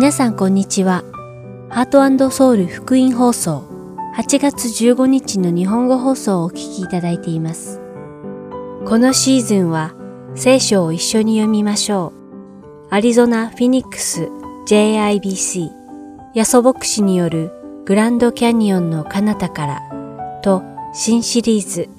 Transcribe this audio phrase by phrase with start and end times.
[0.00, 1.04] 皆さんこんにちは。
[1.68, 3.66] ハートソウル福音放送
[4.16, 7.82] 8月15日の日本語放送をお聞きいただいています。
[8.86, 9.92] このシーズンは
[10.34, 12.86] 聖書を一緒に読みましょう。
[12.88, 14.30] アリゾナ・フィニックス
[14.66, 15.68] JIBC
[16.34, 17.52] ヤソ牧師による
[17.84, 20.62] グランドキャニオンの彼方からと
[20.94, 21.90] 新シリーズ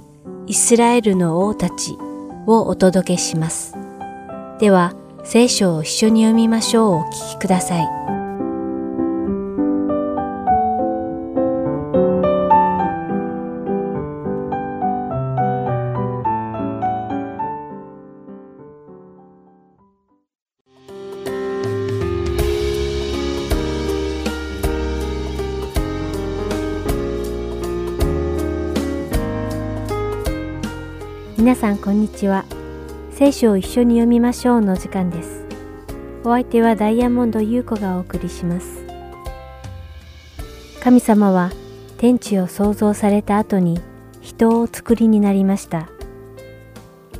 [0.47, 1.95] イスラエルの王たち
[2.47, 3.75] をお届けします。
[4.59, 7.87] では、聖書を一緒に読みましょうお聞きください。
[31.37, 32.60] 皆さんこんにちは。
[33.21, 35.45] 聖書を一緒に読みましょうの時間です。
[36.23, 38.83] お相手はダイヤモンド優子がお送りします。
[40.81, 41.51] 神様は
[41.99, 43.79] 天地を創造された後に
[44.21, 45.87] 人を作りになりました。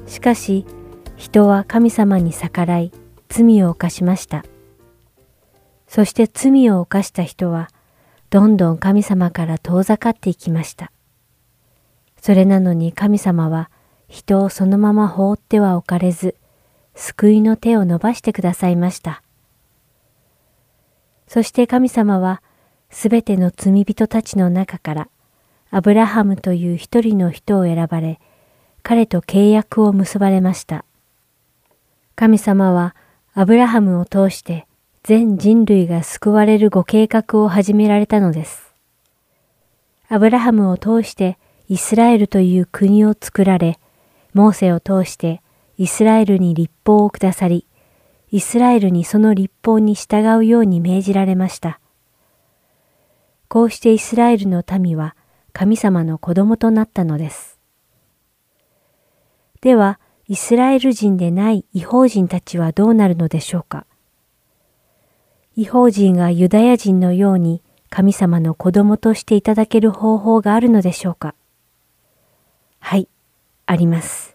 [0.08, 0.66] しかし
[1.18, 2.92] 人は神様に逆らい
[3.30, 4.44] 罪を犯しました。
[5.88, 7.70] そして罪を犯した人は
[8.32, 10.92] どんどん神様から遠ざかっていきました。
[12.20, 13.70] それなのに神様は
[14.12, 16.36] 人をそのまま放ってはおかれず、
[16.96, 19.24] 救いの手を伸ばしてくださいました。
[21.28, 22.42] そして神様は、
[22.90, 25.08] すべての罪人たちの中から、
[25.70, 28.20] アブラハムという一人の人を選ばれ、
[28.84, 30.84] 彼と契約を結ばれました。
[32.18, 32.98] 神様は、
[33.34, 34.68] アブラハムを通して、
[35.04, 38.74] 全人類が救われるご計画を始められたのです。
[40.10, 41.38] アブラハムを通して、
[41.70, 43.80] イスラエルという国を作られ、
[44.34, 45.42] モーセを通して
[45.78, 47.68] イスラエルに立法をくださり、
[48.32, 51.80] イスラエルにその立法に従うように命じられました。
[53.48, 55.16] こうしてイスラエルの民は
[55.52, 57.60] 神様の子供となったのです。
[59.62, 63.86] では、イスラエル人でない違法人たちはどうなるのでしょうか
[65.58, 71.36] 違法人がユダヤ人のように神様の子供としていただける方法があるのでしょうか
[72.80, 73.10] はい。
[73.66, 74.31] あります。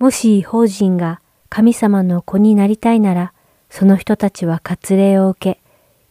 [0.00, 3.34] もし違法人が神様の子になりたいなら、
[3.68, 5.60] その人たちは割礼を受け、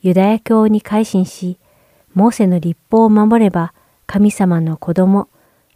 [0.01, 1.57] ユダヤ教に改心し、
[2.13, 3.73] モーセの立法を守れば
[4.05, 5.27] 神様の子供、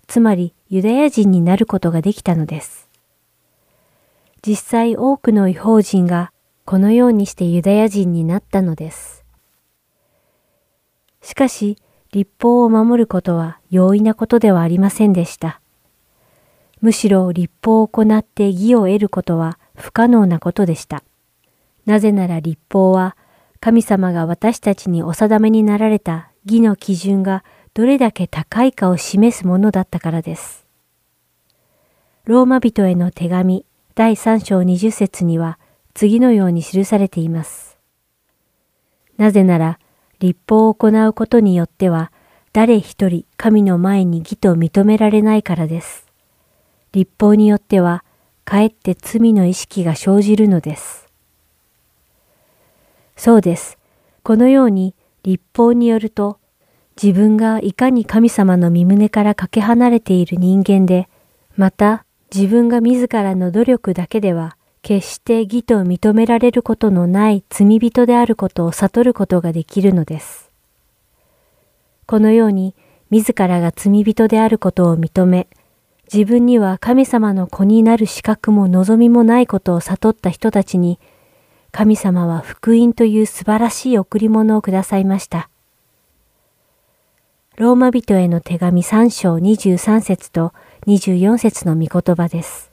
[0.05, 2.87] つまりユダヤ人になることができたのです。
[4.45, 6.31] 実際多くの違法人が
[6.65, 9.25] このようにしてユダヤ人になったのです。
[11.23, 11.79] しかし、
[12.11, 15.62] 立法を守ることは容易なことではありませんでした。
[16.83, 21.01] むしろ立法を行って義を得ることは不可能なことでした。
[21.85, 23.15] なぜなら立法は
[23.61, 30.67] 神様が私たちにお定めになられた義の基準がどれだけ高いかを示すものだったからです。
[32.25, 35.59] ローマ人への手紙第3章20節には
[35.93, 37.77] 次のように記されています。
[39.15, 39.79] なぜなら
[40.19, 42.11] 立法を行うことによっては
[42.51, 46.12] 誰一人神の前に義と認められないからです。
[46.93, 48.03] 立法によっては、
[48.45, 51.07] かえって罪の意識が生じるのです。
[53.17, 53.79] そうです。
[54.21, 54.93] このように
[55.23, 56.37] 立法によると、
[57.01, 61.09] 自分がいかに神様の身胸からかけ離れている人間で、
[61.57, 70.51] また自分が自らの努力だけでは、決して義と認められることのない罪人であることを悟ることができるのです。
[72.05, 72.75] このように、
[73.09, 75.47] 自らが罪人であることを認め、
[76.11, 80.99] 自分には神様の子になる資格も望みもないことを悟った人たちに、
[81.71, 85.49] 神様は福音という素晴らしい贈り物をくださいました。
[87.55, 90.53] ローマ人への手紙3章23節と
[90.87, 92.71] 24節の御言葉です。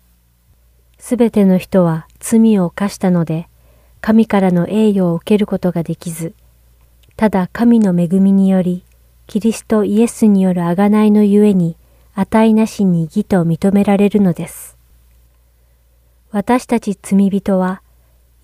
[0.99, 3.49] すべての人は罪を犯したので、
[4.00, 6.35] 神からの栄誉を受けることができず、
[7.17, 8.85] ただ神の恵みにより、
[9.26, 11.76] キリストイエスによる贖いのゆえに、
[12.15, 14.77] 値なしに義と認められるのです。
[16.31, 17.83] 私たち罪人は、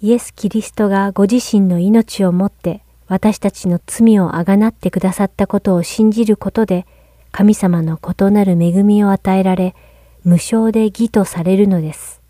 [0.00, 6.86] イエス・キリストがご自身の命をもって私たちの罪をあがなってくださったことを信じることで、
[7.30, 9.74] 神様の異なる恵みを与えられ、
[10.24, 12.20] 無償で義とされるのです。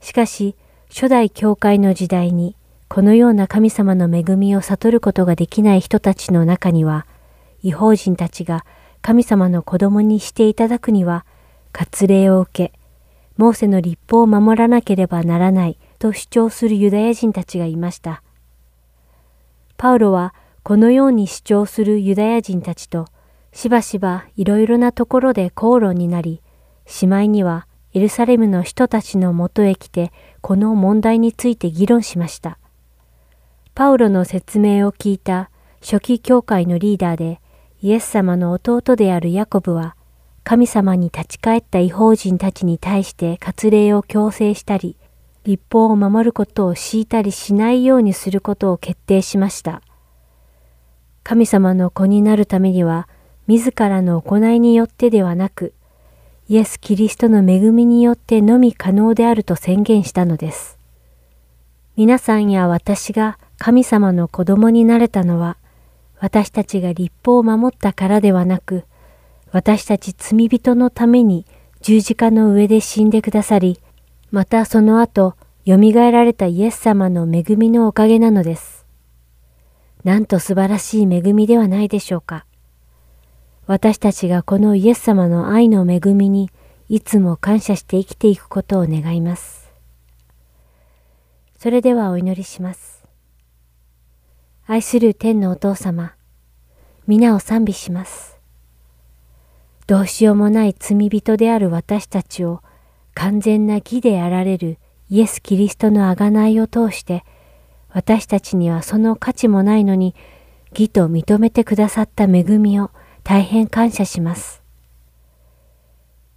[0.00, 0.54] しかし、
[0.88, 2.54] 初代教会の時代に、
[2.88, 7.06] このような神様の恵みを悟ることができない人たちの中には、
[7.62, 8.64] 違法人たちが
[9.02, 11.26] 神様の子供にしていただくには、
[11.72, 12.72] 割礼を受け、
[13.36, 18.22] モーセの立法を守らなければならないと主張するユダヤ人たちがいました。
[19.76, 23.08] パウロはこのように主張するユダヤ人たちと
[23.52, 26.40] しばしばいろいろなところで口論になり、
[26.86, 32.58] しまいにはエルサレムの人たちのもとへ来てこの問題について議論しました。
[33.74, 35.50] パウロの説明を聞いた
[35.80, 37.40] 初期教会のリーダーで
[37.82, 39.96] イエス様の弟であるヤコブは
[40.44, 44.96] 神様に立ち返った違法人たちに対して割礼を強制したり、
[45.44, 49.82] 立法を守ることを強いたりしないようにすることを決定しました。
[51.22, 53.08] 神様の子になるためには、
[53.46, 55.74] 自らの行いによってではなく、
[56.48, 60.76] イエス・キリストの恵みによってのみ可能であると宣言したのです。
[61.96, 65.56] 皆さんや私が神様の子供になれたのは、
[66.22, 68.84] 私たちが立法を守ったからではなく、
[69.50, 71.46] 私たち罪人のために
[71.80, 73.80] 十字架の上で死んでくださり、
[74.30, 75.34] またその後、
[75.66, 78.86] 蘇られたイエス様の恵みのおかげなのです。
[80.04, 82.46] なんと素晴らしい恵みではないでしょうか。
[83.66, 86.52] 私たちがこのイエス様の愛の恵みに
[86.88, 89.72] いつも感謝して生きていくことを願います。
[91.58, 93.01] それではお祈りします。
[94.72, 96.14] 愛する天のお父様、
[97.06, 98.38] 皆を賛美します。
[99.86, 102.62] どうしようもない罪人である私たちを
[103.12, 104.78] 完全な義であられる
[105.10, 107.22] イエス・キリストの贖いを通して、
[107.90, 110.14] 私たちにはその価値もないのに
[110.70, 112.90] 義と認めてくださった恵みを
[113.24, 114.62] 大変感謝します。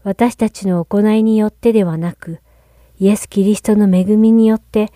[0.04, 2.42] 私たちの行いによってではなく、
[3.00, 4.92] イエス・キリストの恵みによって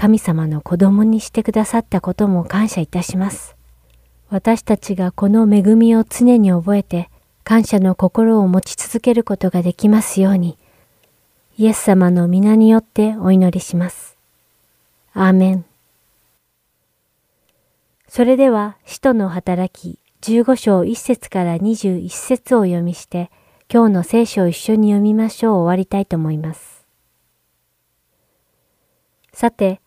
[0.00, 3.54] 神様の子供にしてくださったことも感謝いたします。
[4.30, 7.10] 私たちがこの恵みを常に覚えて、
[7.44, 10.56] 感謝の心を持ち続けることができますように、
[11.58, 14.16] イエス様の皆によってお祈りします。
[15.12, 15.66] アーメン。
[18.08, 23.30] それでは、使徒の働き15章1節から21節を読みして、
[23.70, 26.86] 今日の聖書を一緒に読みましょう終わりたいと思います。
[29.34, 29.82] さて、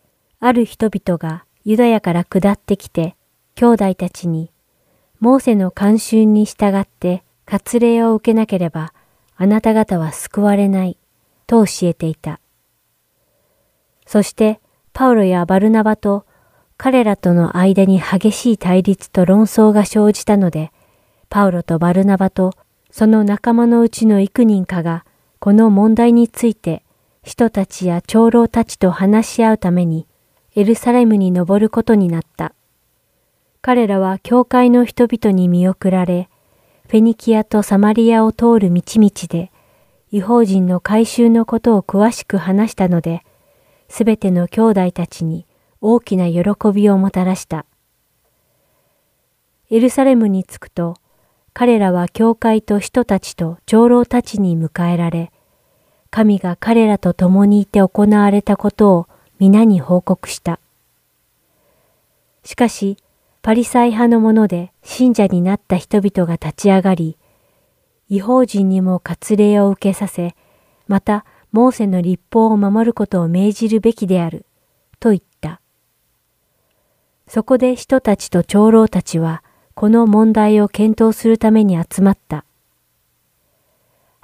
[0.46, 3.16] ある人々がユダヤから下ってきて、
[3.54, 4.52] 兄弟たちに、
[5.18, 8.92] モーセの慣習に従って割礼を受けなければ
[9.38, 10.98] あなた方は救われない
[11.46, 12.40] と教えていた。
[14.04, 14.60] そして
[14.92, 16.26] パウロやバルナバと
[16.76, 20.72] 彼らとの間に激しい対立と論争が生じたので、
[21.30, 22.52] パウロとバルナバと
[22.90, 25.06] その仲間のうちの幾人かが
[25.38, 26.84] この問題について
[27.22, 30.06] 人たちや長老たちと話し合うために
[30.56, 32.54] エルサレムに登ることになった。
[33.60, 36.28] 彼らは教会の人々に見送られ、
[36.86, 39.50] フェニキアとサマリアを通る道々で、
[40.12, 43.24] 違法人の回収のことを詳しく話したので、
[43.88, 45.44] すべての兄弟たちに
[45.80, 47.66] 大きな喜びをもたらした。
[49.70, 50.94] エルサレムに着くと、
[51.52, 55.32] 彼らは教会と人たちと長老たちに迎えられ、
[56.10, 59.08] 神が彼らと共にいて行われたことを
[59.38, 60.60] 皆に報告した。
[62.44, 62.96] しかし、
[63.42, 67.18] パリサイ派のもので信者になった人々が立ち上がり、
[68.08, 70.34] 違法人にも割礼を受けさせ、
[70.86, 74.46] またモーセの立法を守ることを命じるべきである、
[75.00, 75.60] と言った。
[77.26, 79.42] そこで人たちと長老たちは、
[79.74, 82.44] この問題を検討するために集まった。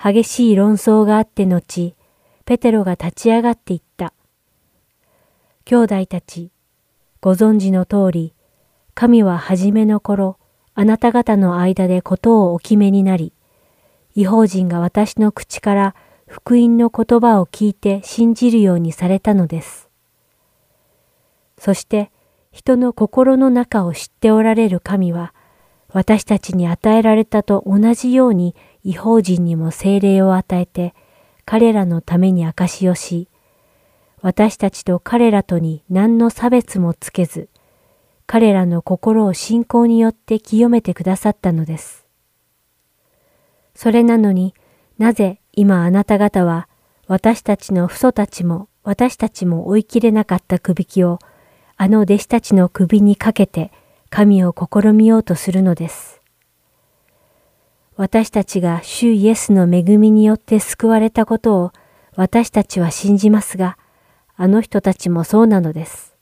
[0.02, 1.95] 激しい論争があって後、
[2.45, 4.12] ペテロが立ち上がって言った。
[5.71, 6.50] 兄弟たち、
[7.21, 8.35] ご存知の通り、
[8.95, 10.37] 神は初めの頃、
[10.75, 13.33] あなた方の間でことをお決めになり、
[14.17, 15.95] 違法人が私の口から
[16.27, 19.89] 福音の言葉を聞いて信じるようにされたのです。
[21.57, 22.11] そして
[22.50, 25.33] 人の心の中を知っておられる神は、
[25.93, 30.97] 私たちに与えられたと同じように違法人にも精霊を与えて、
[31.45, 33.29] 彼らのために証しをし、
[34.23, 37.49] 私たちと彼らとに何の差別もつけず、
[38.27, 42.07] 彼らの心を信仰によって清めてくださったのです。
[43.75, 44.55] それなのに
[44.99, 46.69] なぜ今あなた方は
[47.07, 51.19] 私たちの父祖たちも私たちも追い切れなかった首輝を
[51.77, 53.73] あの弟子たちの首にかけて
[54.11, 56.21] 神を試みようとするのです。
[57.97, 61.73] 私たちが主イエスの恵みによって救われたことを
[62.17, 63.77] 私たちは信じますが、
[64.42, 66.16] あの人たちもそうなのです。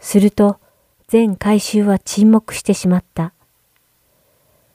[0.00, 0.58] すると、
[1.06, 3.34] 全回収は沈黙してしまった。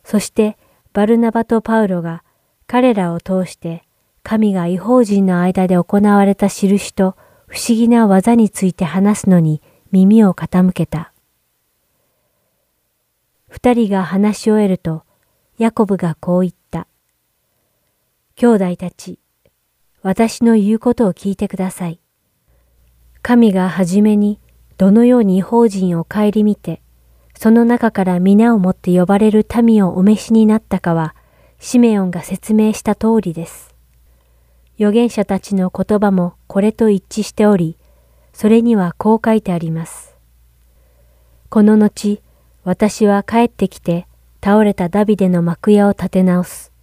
[0.03, 0.55] そして
[0.93, 2.23] バルナバとパウロが
[2.67, 3.85] 彼らを通して
[4.21, 7.15] 神が違法人の間で行われた印と
[7.47, 11.11] 不思議な技について話すのに耳を傾けた。
[13.47, 15.05] 二人が話し終えると、
[15.57, 16.87] ヤコブがこう言った。
[18.35, 19.17] 兄弟たち、
[20.03, 21.99] 私の言うことを聞いてください。
[23.21, 24.37] 神がはじめに
[24.77, 26.81] どのように法人を顧みて、
[27.35, 31.15] その中から皆をもって呼ばれる民をお召しになったかは、
[31.57, 33.73] シメオンが説明した通りです。
[34.77, 37.77] 預言者たちの言葉もこれと一致しており、
[38.33, 40.17] それにはこう書いてあります。
[41.49, 42.21] この後、
[42.65, 44.07] 私は帰ってきて
[44.43, 46.73] 倒れたダビデの幕屋を立て直す。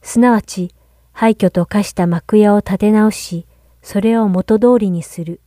[0.00, 0.74] すなわち、
[1.20, 3.44] 廃墟と化した幕屋を立て直し、
[3.82, 5.40] それを元通りにする。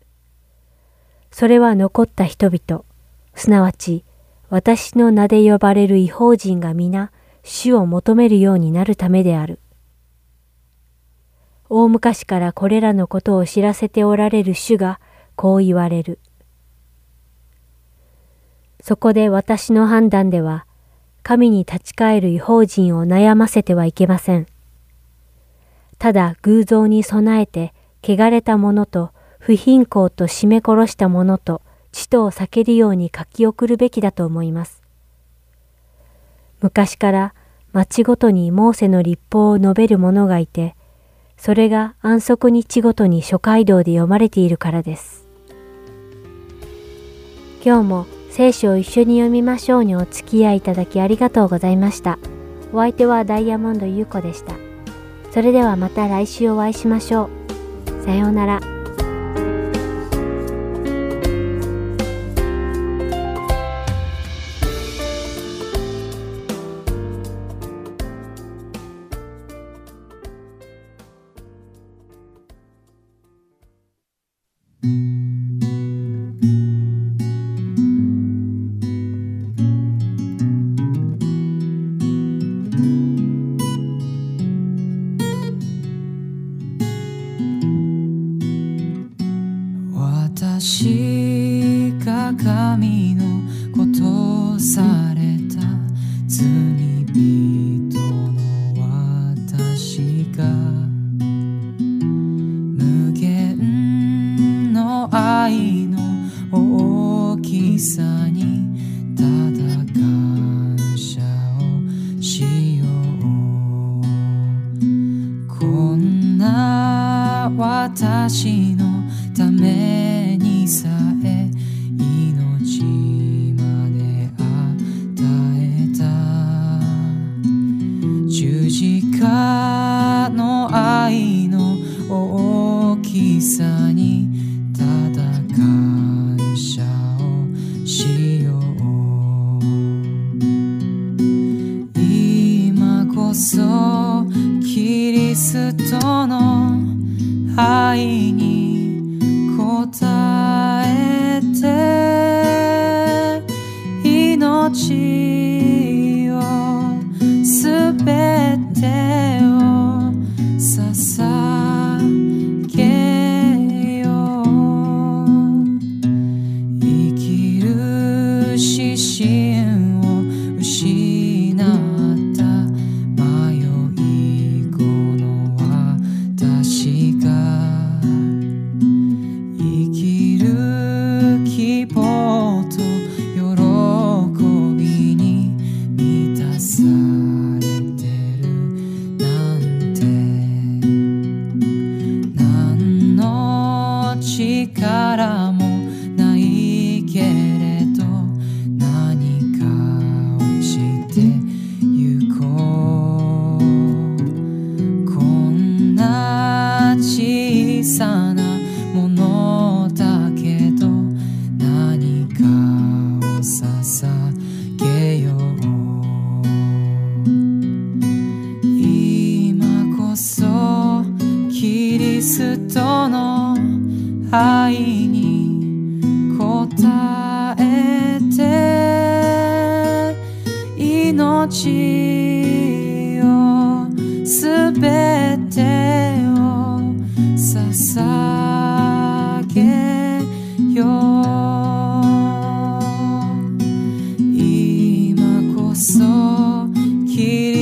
[1.31, 2.83] それは残った人々、
[3.35, 4.03] すなわち、
[4.49, 9.61] 私の名で呼ばれる違法人が皆、主を求めるようになるためである。
[11.69, 14.99] 大昔からこれらのことを知らせておられる主が
[15.37, 16.19] こう言われる。
[18.81, 20.65] そこで私の判断では、
[21.23, 24.47] 神に立ち返る違法人を悩ませてはいけません。
[26.01, 34.81] ただ偶像に備えて、汚れた者と不貧困と締め殺した者と地とを避けるように書き送るべきだと思います。
[36.59, 37.35] 昔から
[37.71, 40.75] 町ごとにモーセの立法を述べる者がいて、
[41.37, 45.27] それが安息日ごとに諸街道で読まれているからです。
[47.63, 52.17] 今日も聖書を一緒に読みましょうにお付き合いいただきありがとうございました。
[52.73, 54.70] お相手はダイヤモンド優子でした。
[55.31, 57.29] それではまた来週お会いしましょ
[57.87, 58.03] う。
[58.03, 58.80] さようなら。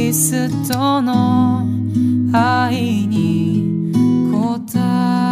[0.09, 1.67] リストの
[2.33, 3.93] 愛に
[4.33, 5.28] 応え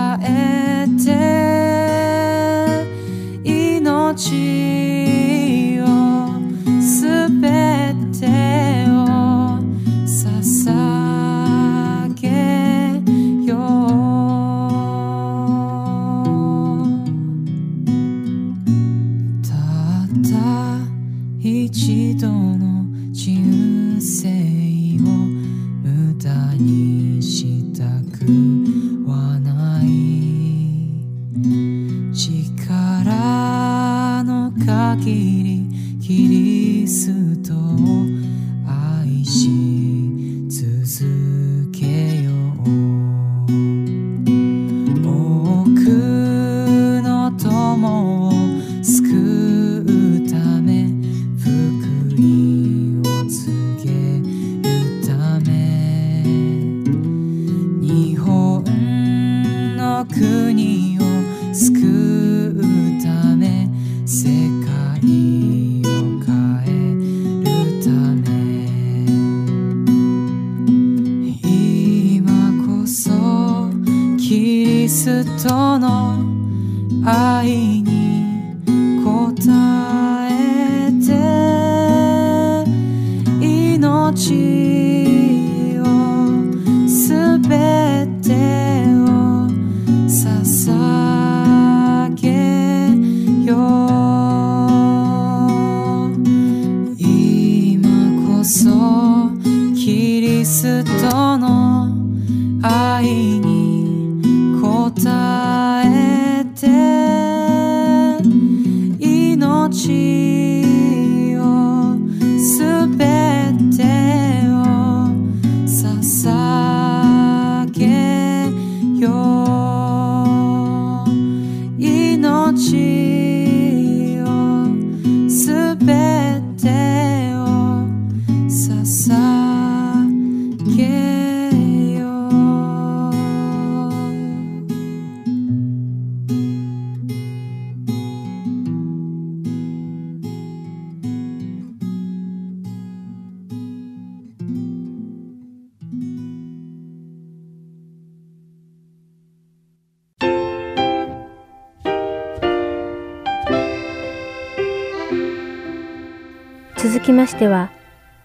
[157.28, 157.72] ましては、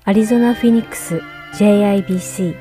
[0.04, 1.22] アリゾナ・フィニックス
[1.54, 2.54] JIBC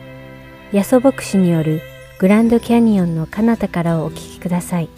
[0.71, 1.81] ヤソ牧師による
[2.17, 4.89] グランドキャニオンの彼方からお聞きください。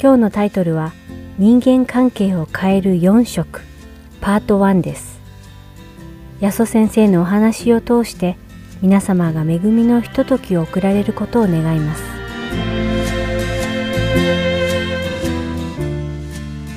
[0.00, 0.92] 今日のタイトルは
[1.36, 3.60] 人間関係を変える4色
[4.20, 5.18] パート1です。
[6.38, 8.36] ヤソ先生のお話を通して
[8.82, 12.04] 皆様が恵みのひとときを送られることを願います。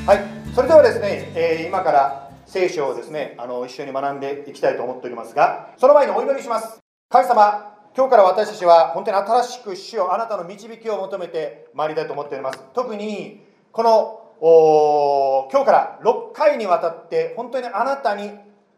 [0.07, 6.79] はい、それではですね、えー、今から聖書をですねあの一緒に学んでいきたいと思っておりますがその前にお祈りします。
[7.09, 12.59] 神様今日から私たちは本当に新しく主よあなたの導きを求めてまいりたいと思っております。
[12.73, 18.31] 特にこの今日から6回にわたって本当にあなたに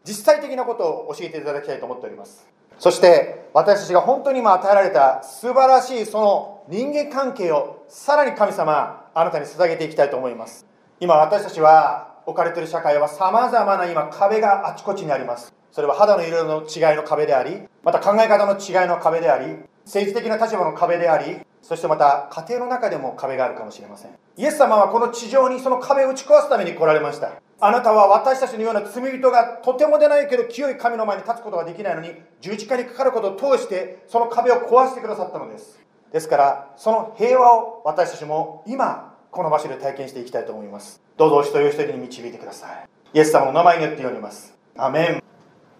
[0.04, 2.48] 実際的なことを教えていただきたいと思っております。
[2.78, 10.66] そして私たちが本当に今与えられた素晴らしいその人間関係をさらに神様あなたに捧げていきたいと思います。
[10.98, 15.52] 今私たちは置かれている社会はさまざまな今壁があちこちにあります。
[15.72, 24.12] それは肌の色の違いの壁でありまた考え方の違いの壁であり政治的な立場の壁でありそしてまた家庭の中でも壁があるかもしれません。
[24.36, 27.32] イエス様はこの地上にその壁を打ち壊すために来られました。
[27.60, 35.78] あなたは私たちのような罪人がとてもでないけど清い神の前に立つことができないのに十字架にかかることを通してその壁を壊してくださったのです。
[36.10, 41.00] ですからその平和を私たちも今この場所で体験していきたいと思います。
[41.16, 42.88] どうぞお一人お一人に導いてください。
[43.14, 44.58] イエス様の名前によって祈ります。
[44.76, 45.22] アメン。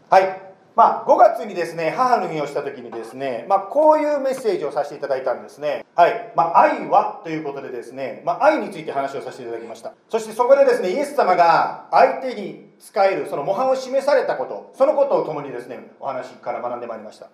[0.09, 0.51] はい。
[0.77, 5.85] まあ、5月にですね母の日をした時にですね、まあ、こういうメッセージをさせていただいたんですね。
[5.97, 9.95] はい、まあ、愛はということでですね、まあ、愛について話をさせていただきました。
[10.09, 17.29] そしてそこでですねイエス様が相手に使えるその模範を示されたことそのことを共にですねお話から学んでまいりました。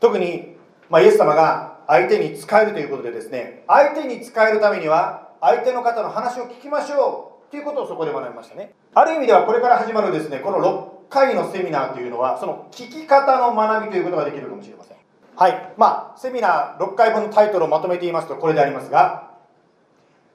[0.00, 0.56] 特に、
[0.88, 8.74] ま、イエス様が相手に使えるということでですね相手に使えるためには相手の方の話を聞きましょうということをそこで学びましたね。
[8.94, 14.96] ある意味ではこれから始まるですねこの6回のセミナーというのはその聞き方の学びということができるかもしれません。
[15.36, 15.72] はい。
[15.76, 19.30] まあセミナー6回分のタイトルをまとめていますとこれでありますが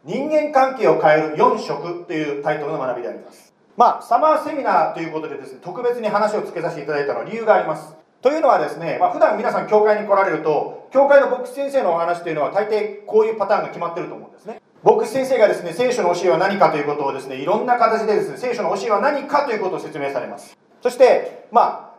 [0.03, 3.53] 人間関係を変える4色というタイトルの学びであります。
[3.77, 7.95] まあサマーセミナーということでですね特別に話をつけさせていただいたのは理由があります。
[8.21, 14.61] というのはですね、まあ、普段皆さん教会に来られると教会の牧師先生のお話というのは大抵こういうパターンが決まってると思うんですね。
[14.83, 20.57] 牧師先生がですね聖書の教えは何かということをですねいろんな形でですね聖書の教えは何かということを説明されます。
[20.81, 21.93] そしてま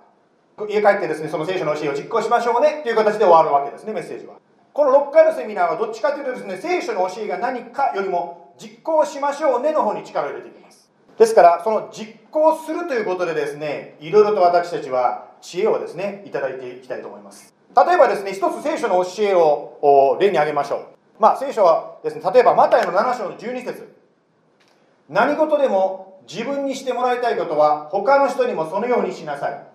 [0.59, 4.35] あ家帰ってですねその聖書の教えを実行しましょうねという形で終わるわけですねメッセージは。
[4.73, 10.91] この6回のセミナーはどっちかというとですね聖書の教えが何かよりも実行しましょうねの方に力を入れていきます。
[11.19, 17.55] ですからその実行するということでですねいろいろと私たちは知恵をですねいただいていきたいと思います。
[17.75, 20.87] 例えばですね、一つ聖書の教えを例に挙げましょう。
[21.23, 23.95] まあ、聖書はですね、例えばマタイの7章の12節
[25.09, 29.72] 何事でも自分にしてもらいたいことは他の人にもそのようにしなさい。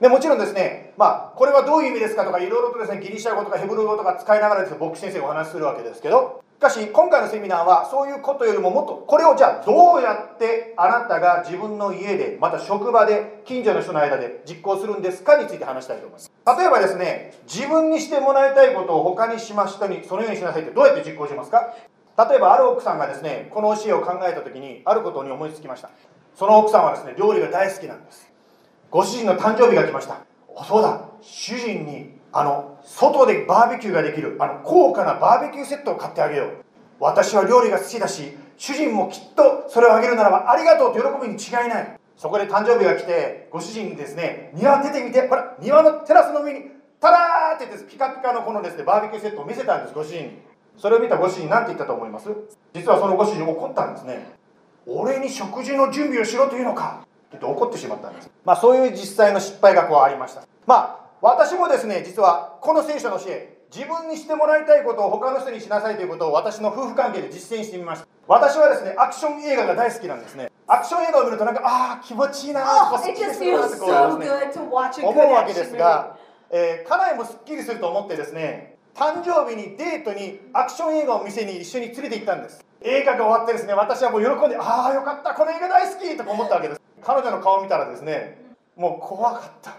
[0.00, 16.30] でもちろんですね、まあ、これはどういう意味ですかとか、いろいろとですね、ギリシャ語とかヘブル語とか使いながらですね、牧師先生がお話しするわけですけど、しかし、今回のセミナーは、そういうことよりももっと、これをじゃあ、どうやってあなたが自分の家で、また職場で、近所の人の間で実行するんですかについて話したいと思います。
[16.58, 21.74] 例えばですね、自分にしてもらいたいことを他にしましたに、そのようにしなさいってどうやって実行しますか？
[22.28, 25.90] 例えば、ある奥さんがですね、この教えを考えた時に、あることに思いつきました。
[26.34, 28.27] その奥さんはですね、料理が大好きなんです。
[28.90, 30.24] ご主人の誕生日が来ました。
[30.66, 31.02] そうだ。
[31.20, 36.64] 主人にあの外でバーベキューができるあの高価なバーベキューセットを買ってあげよう。
[36.98, 42.00] 私は料理が好きだし主人もきっとそれをあげるならばありがとうと喜ぶに違いない。
[42.16, 50.24] そこで誕生日が来てご主人にですね庭出てみてほら庭のテラスの上にタラーってですピカピカのこのですねバーベキューセットを見せたんですご主人。
[50.24, 50.30] に
[50.78, 52.30] それを見たご主人何て言ったと思います？
[52.72, 54.32] 実はそのご主人怒ったんですね。
[54.86, 57.06] 俺に食事の準備をしろというのか？
[57.36, 58.30] って怒ってしまったんです。
[58.44, 60.42] まあそういう実際の失敗がこうありました。
[60.66, 68.06] まあ私もですね実はこの聖書の教え自分にしてもらいたいことを他の人にしなさいということを私の夫婦関係で実践してみました。
[68.26, 70.50] 私はですねアクション映画が大好きなんですね。
[70.66, 73.86] アクション映画を見るとなんかああ気持ちいいなとか好きですなってこ
[74.16, 74.62] うですね
[75.02, 76.16] 思うわけですが、
[76.50, 82.64] えー、家内もすっきりすると思ってですね誕生日にデートにアクション映画を店に一緒に連れて行ったんです。
[82.80, 88.38] 映画が終わってですね私はもう喜んでああよかったこの映画大好きとか思ったわけです彼女の顔見たらですね
[88.76, 89.76] もう怖かった。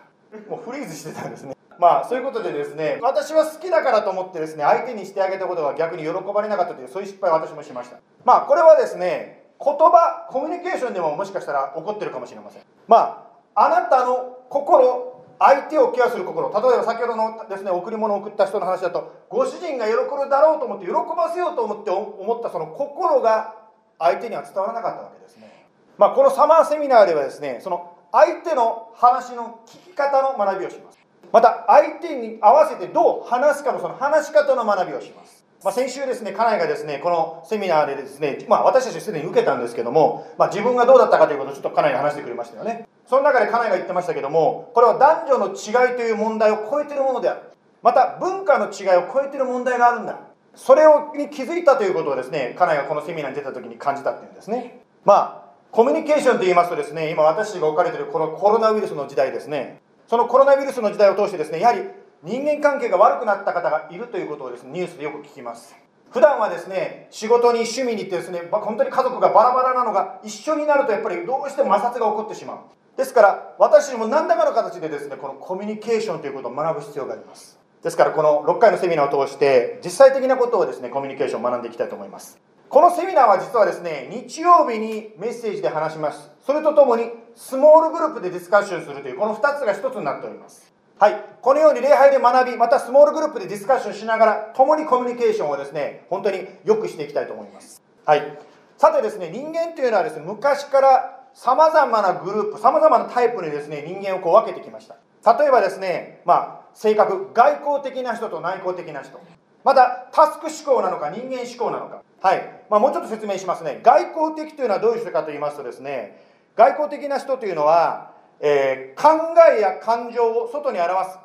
[0.49, 1.55] もうフリーズしてたんですね。
[1.79, 7.97] まあそういうことでですね私は好きだからと思ってですね相手にしてあげたことが逆に喜ばれなかったというそういう失敗を私もしました。
[8.25, 12.63] まあこれはですね言葉コミュニケーションでももしかしたら起こってるかもしれません。
[12.87, 23.55] まああなたの心相手をケアする心例えば先ほどのですね贈り物を送った人の話だとご主人が喜ぶだろうと思って喜ばせようと思って思ったその心が
[23.97, 25.58] 相手には伝わらなかったわけですね。
[25.99, 30.97] まあこのサマーセミナーではですねその相手の話の聞き方の学びをします。
[31.31, 42.87] また相手に合わせてどう話すかのその話し方の学びをします、まあ、先週ですね家内がですねこのセミナーでですね、まあ、私たちすでに受けたんですけども、まあ、自分がどうだったかということをちょっと家内が話してくれましたよね。
[43.05, 47.41] その中で家内が言ってましたけどもこれは男女の違いという問題を超えてるものである。
[47.83, 50.17] また文化の違いを超えてる問題があるんだ。
[50.55, 54.81] それをに気づいたということをですね家内がこのセミナーに出た時に感じたっていうんですね。
[55.05, 59.81] まあコミュニケーションと言いますとですね今私が置かれているこのコロナウイルスの時代ですね。
[60.07, 61.81] そのコロナウイルスの時代を通してですねやはり
[62.23, 65.75] 人間関係が悪くなった方がいるということをですねニュースでよく聞きます。
[66.09, 72.57] 普段はですね仕事に趣味に行ってですね本当に家族がバラバラなのが一緒になるとやっぱりどうしても摩擦が起こってしまう。
[72.97, 77.59] ですから私にも何らかの形でですねこのコミュニケーションということを学ぶ必要があります。
[77.83, 82.39] ですからこの6回のセミナーを通して実際的なことをですねコミュニケーションを学んでいきたいと思います。
[82.69, 97.81] このセミナーは実はですね日曜日にメッセージで話しますそれとともにスモールグループでディスカッションするというこの2つが1つになっておりますはい、このように礼拝で学び、またスモールグループでディスカッションしながら、共にコミュニケーションをですね、本当に良くしていきたいと思います。
[98.03, 98.37] はい、
[98.77, 104.97] さてですね、人間というのはですね、昔からさまざまなグループ、さまざまなタイプにですね、人間をこう分けてきました。
[105.39, 109.21] 例えばですね、まあ、性格、外交的な人と内向的な人。
[109.63, 112.01] また、タスク思考なのか、人間思考なのか。
[112.21, 113.79] はい、まあ、もうちょっと説明しますね。
[113.81, 116.21] 外交的というのはどういう人かと言いますとですね、
[116.55, 121.17] 外交的な人というのは、えー、考えや感情を外に表す、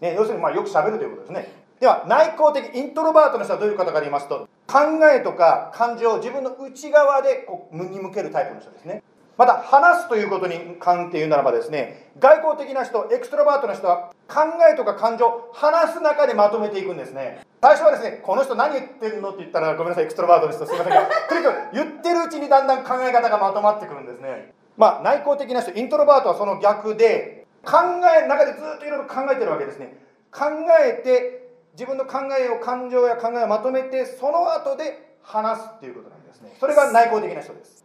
[0.00, 1.52] ね、要するにまあよくしゃべるということですね。
[1.78, 4.78] では内向的 introvert の人はどういう方かと言いますと考
[5.12, 9.02] えとか感情を自分の内側でこうに向けるタイプの人ですね。
[9.36, 14.40] また話すということに関って言うならばですね外向的な人 extrovert の人は考
[14.70, 17.40] えとか感情話す中でまとめていくんですね。
[17.60, 24.52] 最初はですねこの人何言ってるのって言ったらごめんなさい extrovert の人すいませんが とにかく言ってるうちにだんだん考え方がまとまってくるんですね。
[24.76, 27.78] まあ、内向的な人 introvert はその逆で考
[28.16, 29.96] えの中でずっといろいろ考えてるわけですね。
[30.32, 30.46] 考
[30.80, 31.42] えて
[31.74, 36.56] 自分の考えを感情や考えをまとめてその後で話すっていうことなんですね。
[36.58, 37.81] それが内向的な人です。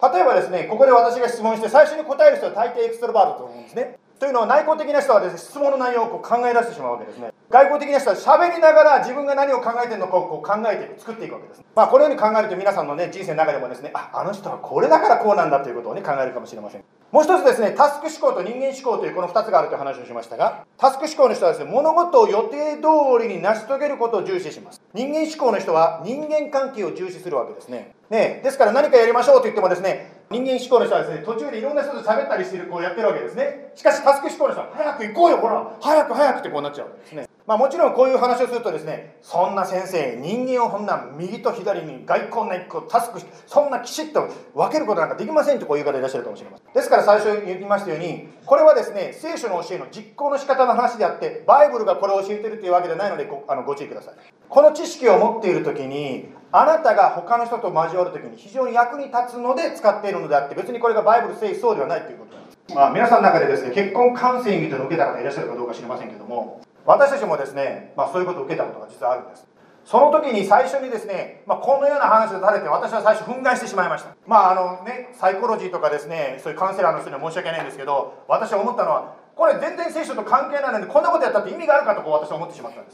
[0.00, 3.98] 例えばですねここで私が質問して最初に答える人は大抵エクストロバートと思うんですね。
[4.18, 7.32] というのは内向的な人はですね質問の内容をこう考え出してしまうわけですね。
[7.50, 16.84] 外交的な人は喋りながら自分が何を考えてるのかをこう考えて作っていくわけです、まあ、このように考えると皆さんの、ね、人生の中でもですねああの人はこれだからこうなんだということを、ね、考えるかもしれません。
[17.10, 33.72] もう一つですねタスク思考と人間思考というこの2つがあるという話をしましたがタスク思考の人はですね物事を予定通りに成し遂げることを重視します人間思考の人は人間関係を重視するわけですねねですから何かやりましょうと言ってもですね人間思考の人はですね、途中でいろんな人と喋ったりしてる、こうやってるわけですね。
[33.74, 37.27] しかし、タスク思考の人は、早く行こうよ、ほら、早く早くってこうなっちゃうわけですね。
[37.48, 46.66] まあ、もちろんこういう話をするとですね、そんな先生、人間をこんな右と左に外交な一個タスクして、そんなきちっと分けることなんかできませんとこういう方いらっしゃるかもしれません。
[46.74, 54.14] ですから最初に言いましたように、これはですね、聖書の教えの実行の仕方の話であって、バイブルがこれを教えてるというわけではないのでごあのご注意ください。
[54.46, 62.47] この知識を持っている時に、あなたが他の人と交わる時に非常に役に立つので使っているのであって、別にこれがバイブル聖そうではないということです。
[62.74, 69.46] まあ、皆さんの中でですね、結婚カウンセリングというのを受けた方いらっしゃるかどうか知りませんけども、私たちもですね、まあ、そういうことを受けたことが実はあるんです。
[69.84, 74.14] その時に最初にですね、まあ、このような話をされて私は最初憤慨してしまいました。
[74.26, 82.90] まああのねサイコロジーとかですねそういうカウンセラーの人には申し訳ないんですけど私は思ったのはこれ全然聖書と関係ないのにこんなことやったって意味があるかとこう私は思ってしまったんで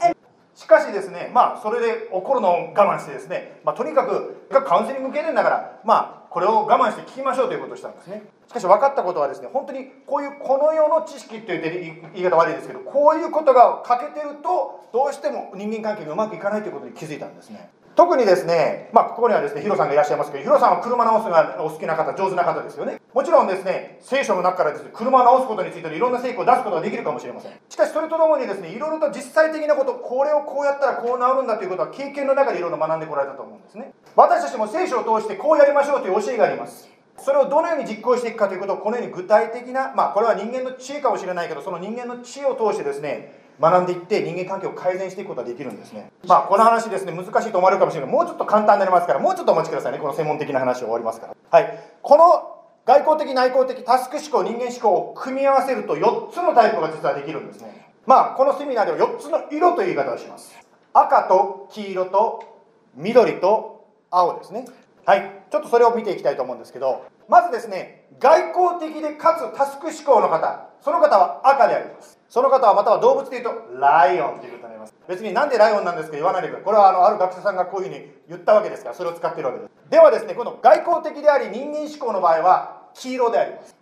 [0.55, 0.63] す。
[0.63, 8.23] しかしですねまあそれで怒るのを我慢してですね、まあ、とにかくカウンセリング受けてんだからまあこれを我慢して聞きましょうということをしたんですね。
[8.49, 17.69] しかし分かったことはですね本当にこういうこの世の知識っていう言い方悪いですけどこういうことが欠けてるとどうしても人間関係がうまくいかないということに気づいたんですね。
[17.95, 22.99] 特にですね、まあ、ここにはですね、ヒロさんがいらっしゃいますけど、ヒロさんは車直すのがお好きな方、上手な方ですよね。
[23.13, 27.51] もちろんですね、聖書の中からですね、車を直すことについていろんな成功を出すことができるかもしれません。
[27.69, 33.93] しかし、それとともにですね、いろいろと実際的なこと、これをこうやったらこう治るんだということは経験の中でいろいろ学んでこられたと思うんですね。
[34.15, 36.89] 私たちも聖書を通してこうやりましょうという教えがあります。
[37.17, 46.11] それをどのように実行していくかということをこのように具体的な、まあ、これは人間の知恵かもしれないけどその人間の知恵を通してですね学んでいって人間関係を改善していくことができるんですね。
[46.27, 48.11] まあこの話ですね難しいと思われるかもしれない。
[48.11, 49.99] もうちょっと簡単になりますからもうちょっとお待ちくださいね。
[49.99, 51.35] この専門的な話終わりますから。
[51.49, 51.79] はい。
[52.01, 52.51] この
[52.85, 57.91] 外交的内向的タスク思考人間思考を組み合わせると4つのタイプが実はできるんですね。
[58.05, 60.53] まあこのセミナーでは4つの色という言い方をします。
[60.93, 62.59] 赤と黄色と
[62.95, 64.65] 緑と青ですね。
[65.05, 65.34] はい。
[65.55, 72.19] ちょっとそれを見ていきたいと思うんですけどまずですね外交的でかつタスク思考の方その方は赤であります。
[72.27, 74.93] その方はまたは動物でいうとライオンということになります。
[75.07, 76.65] 別になんでライオンなんですか言わないでください。
[76.65, 79.71] これはあのある学者さんがこういうふうに言ったわけですからそれを使っているわけです。
[79.89, 83.75] ではですねこの外交的であり人間思考の場合は黄色であります。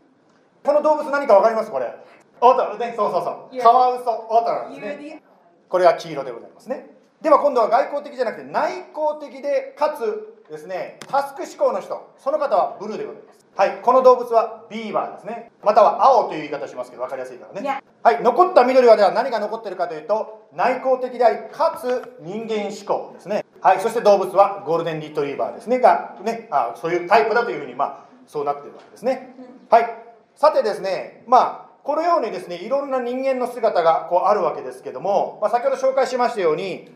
[0.64, 1.72] この動物何か分かります？
[1.72, 1.92] これ。
[2.40, 2.94] オトね。
[2.96, 3.62] そうそうそう。
[3.62, 5.24] カワウソオトなんですね。
[5.68, 6.92] これは黄色でございますね。
[7.22, 13.44] では今度は外交的じゃなくて内向的でかつですねタスク思考の人その方はブルーでございます。
[13.56, 15.52] はいこの動物はビーバーですね。
[15.64, 17.82] または青という言い方しますけど分かりやすいからね。
[18.02, 23.44] はい残った緑はでは何が残ってるかというと内向的でありかつ人間思考ですね。
[23.62, 25.80] はいそして動物はゴールデンリトリーバーですね。
[25.80, 29.36] がねあそういうタイプだというふうにまあそうなっているわけですね。
[29.70, 29.98] はい
[30.36, 36.90] さてですねまあこのようにですねいろんな人間の姿がこうあるわけですけども、まあ、先ほど紹介しましたように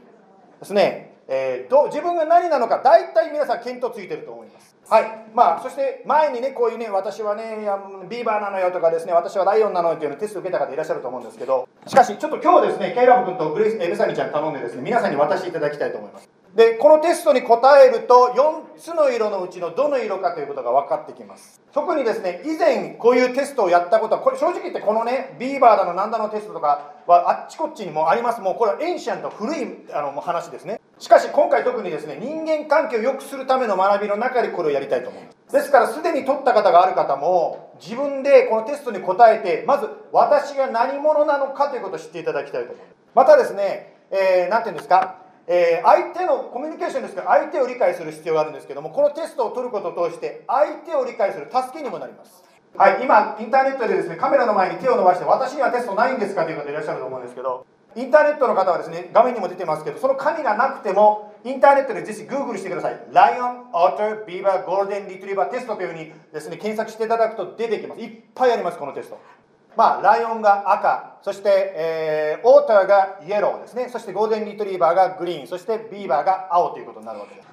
[0.59, 4.75] ですねえー、ど自分が何なのか大体皆さん見当ついてると思います。
[4.89, 5.25] はい。
[5.33, 7.67] まあそして前にねこういうね私はね
[8.09, 11.67] ビーバーなのよとかですね私はライオンなのよっていうのテスト受けた方いらっしゃると思うんですけど。
[11.85, 21.61] しかしちょっと今日ですねケイラブ君とグレイスベサニちゃん頼んでですね皆さんに渡していただきたいと思いますでこのテストに答えると4つの色のうちのどの色かということが分かってきます。
[21.71, 28.41] 特にですね以前こういうテストをやったことはこれ正直言ってこのねビーバーだのなんだのテストとかはあっちこっちにもあります。
[28.41, 30.81] もうこれはエンシャンと古いあの話ですね。
[30.97, 35.53] しかし今回特にですね人間関係を良くするための学びの中でこれをやりたいと思います。
[35.53, 45.26] ですからすでに取った方がある方も自分でこのテストに答えてまず私が何者なのかということを知っていただきたいと思いますまたですね何、えー、て言うんですか？
[45.47, 52.43] えー、相手のコミュニケーションですから相手を理解する必要があるんですけどもこのテストを取ることを通して相手を理解する助けにもなります。
[52.75, 62.99] はい今インターネットでですねカメラの前に手を伸ばして私にはテストないんですかという方いらっしゃると思うんですけどインターネットの方はですね画面にも出てますけどその紙がなくてもインターネットでぜひ Google してください。
[63.13, 68.01] ライオン、 otter、ビーバー、ゴールデンリトリバーテストというふうにですね検索していただくと出てきます。
[68.01, 69.19] いっぱいありますこのテスト。
[69.77, 77.47] まあ、ライオンが赤、そして、えー、 otter がイエローですね、そしてゴールデンリトリーバーがグリーン、そしてビーバーが青ということになるわけです。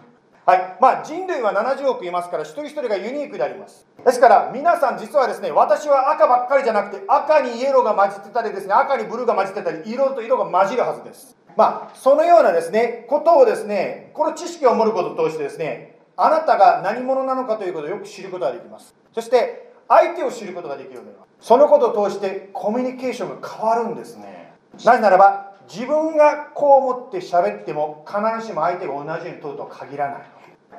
[0.46, 3.86] はいまあ、人類は70億いますから、一人一人がユニークであります。
[4.02, 11.36] ですから、皆さん、実はですね、私は赤ばっかりじゃなくて、赤にイエローが混じってたりですね、赤にブルーが混じってたり、色と色が混じるはずです。
[11.58, 18.94] まあ、そのようなですね、ことをですね、この知識を持ることを通してですね、あなたが何者なのかということをよく知ることができます。
[19.14, 21.00] そして、相手を知ることができるよ。
[21.00, 21.46] うになります。
[21.46, 24.52] そのことを通してコミュニケーションが変わるんですね。
[24.84, 30.22] なぜならば自分がこう思って喋っても必ずしも相手が同じように取るとは限らない。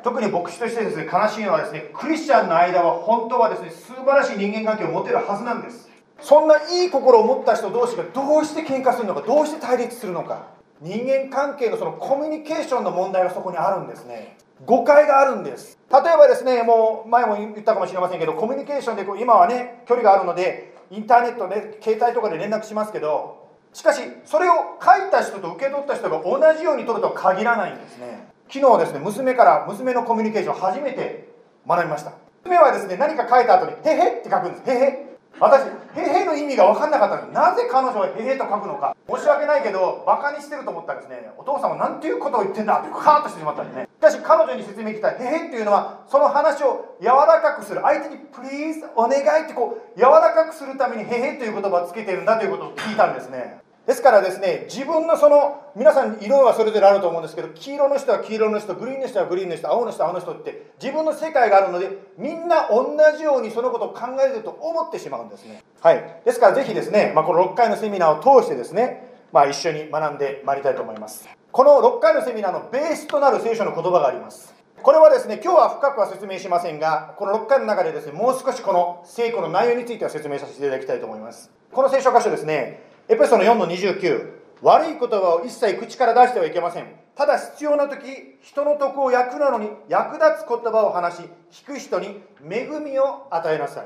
[0.04, 5.90] 特に牧師としてですね悲しいのはですねクリスチャンの間は本当はですね素晴らしい人間関係を持てるはずなんです。
[6.20, 10.48] そんないい心を持った人同士がどうして喧嘩するのかどうして対立するのか。
[10.82, 14.38] 人間関係のそのコミュニケーションの問題がそこにあるんですね。
[14.64, 15.78] 誤解があるんです。
[15.92, 28.28] 例えばですねもう前も言ったかもしれませんけどコミュニケーションでこう今はね距離があるのでインターネットで携帯とかで連絡しますけどしかしそれを書いた人と受け取った人が同じように取るとは限らないんですね。
[28.48, 31.30] 昨日ですね娘から娘のコミュニケーション初めて
[31.68, 32.14] 学びました。
[32.44, 35.05] 娘はですね何か書いた後に「へへ」って書くんです「へへ」
[35.40, 35.64] 私
[35.96, 38.96] 「へへ」の意味が分かんなかったのでなぜ彼女は「へへ」と書くのか。
[39.08, 43.88] 申し訳ないけどバカにしてると思ったらですねお父さんは何ていうことを言ってんだってカーッとしてしまったんですね。
[44.00, 47.82] しかし彼女に説明した「へへ」っていうのはその話を柔らかくする。
[47.82, 53.65] 相手に「プリーズお願い」ってこう柔らかくするために「へへ」という言葉をつけてるんだということを聞いたんですね。
[53.86, 65.64] ですからですね自分のその皆さん色はそれぞれあると思うんですけど黄色の人は黄色の人グリーンの人はグリーンの人青の人は青の人って自分の世界があるのでみんな同じようにそのことを考えると思ってしまうんですね。
[65.82, 66.22] はい。
[66.26, 71.30] ですからぜひですね、まあ、この6回のセミナーを通してですね、まあ、一緒に学んでまいりたいと思います。
[71.52, 74.56] この6回のセミナーのベースとなる聖書の言葉があります。
[74.82, 81.50] これはですね今日は深くは説明しませんがこの6回の中でですねもう少しこの聖句の内容については説明させていただきたいと思います。
[81.72, 84.32] この聖書箇所ですねエペソの4の29
[84.64, 86.88] 悪い言葉を一切口から出してはいけません。
[87.16, 88.02] ただ必要な時
[88.42, 93.86] 人の徳を役なのに役立つ言葉を話し聞く人に恵みを与えなさい。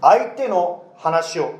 [0.00, 1.54] 相手の話を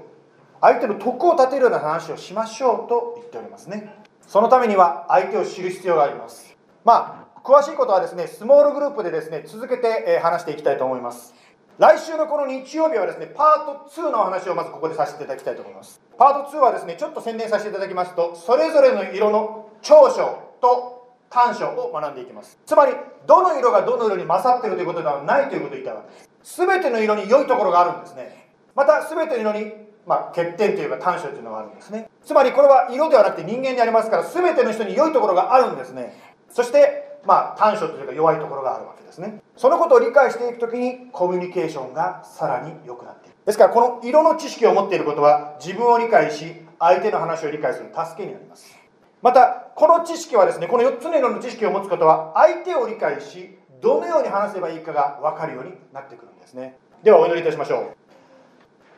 [0.60, 3.94] 相手の徳を立てるような話をしましょうと言っておりますね。
[4.26, 6.56] そのためには相手を知る必要があります。
[6.84, 11.32] まあ詳しいことはですねスモールグループでですね続けて話していきたいと思います。
[11.78, 16.00] 来週のこの日曜日はですね、パート2の話をまずここでさせていただきたいと思います。
[16.18, 22.58] パート2はですね、ちょっと宣伝させていただきますと、それぞれの色の長所と短所を学んでいきます。
[22.66, 22.94] つまり、
[23.28, 26.54] どの色がどの色に勝っているということではないということを言いたいわけです。
[26.56, 28.48] すべての色に良いところがあるんですね。
[28.74, 29.72] また、すべての色に、
[30.04, 32.10] まあ、欠点というか短所というのがあるんですね。
[32.24, 36.34] つまり、これは色ではなくて人間でありますから、すべての人に良いところがあるんですね。
[36.50, 39.42] そして、まあ、短所というか弱いところがあるわけですね。
[39.56, 43.34] そのことを理解していくときにコミュニケーションがさらに良くなっていく。
[43.44, 48.76] ですからこの色の知識を持っていることは自分を理解し相手の話を理解する助けになります。
[49.20, 56.78] またこの知識はですねこの4つの色の知識を持つことは相手を理解しどのように話せばいいかが分かるようになってくるんですね。
[57.02, 57.94] ではお祈りいたしましょ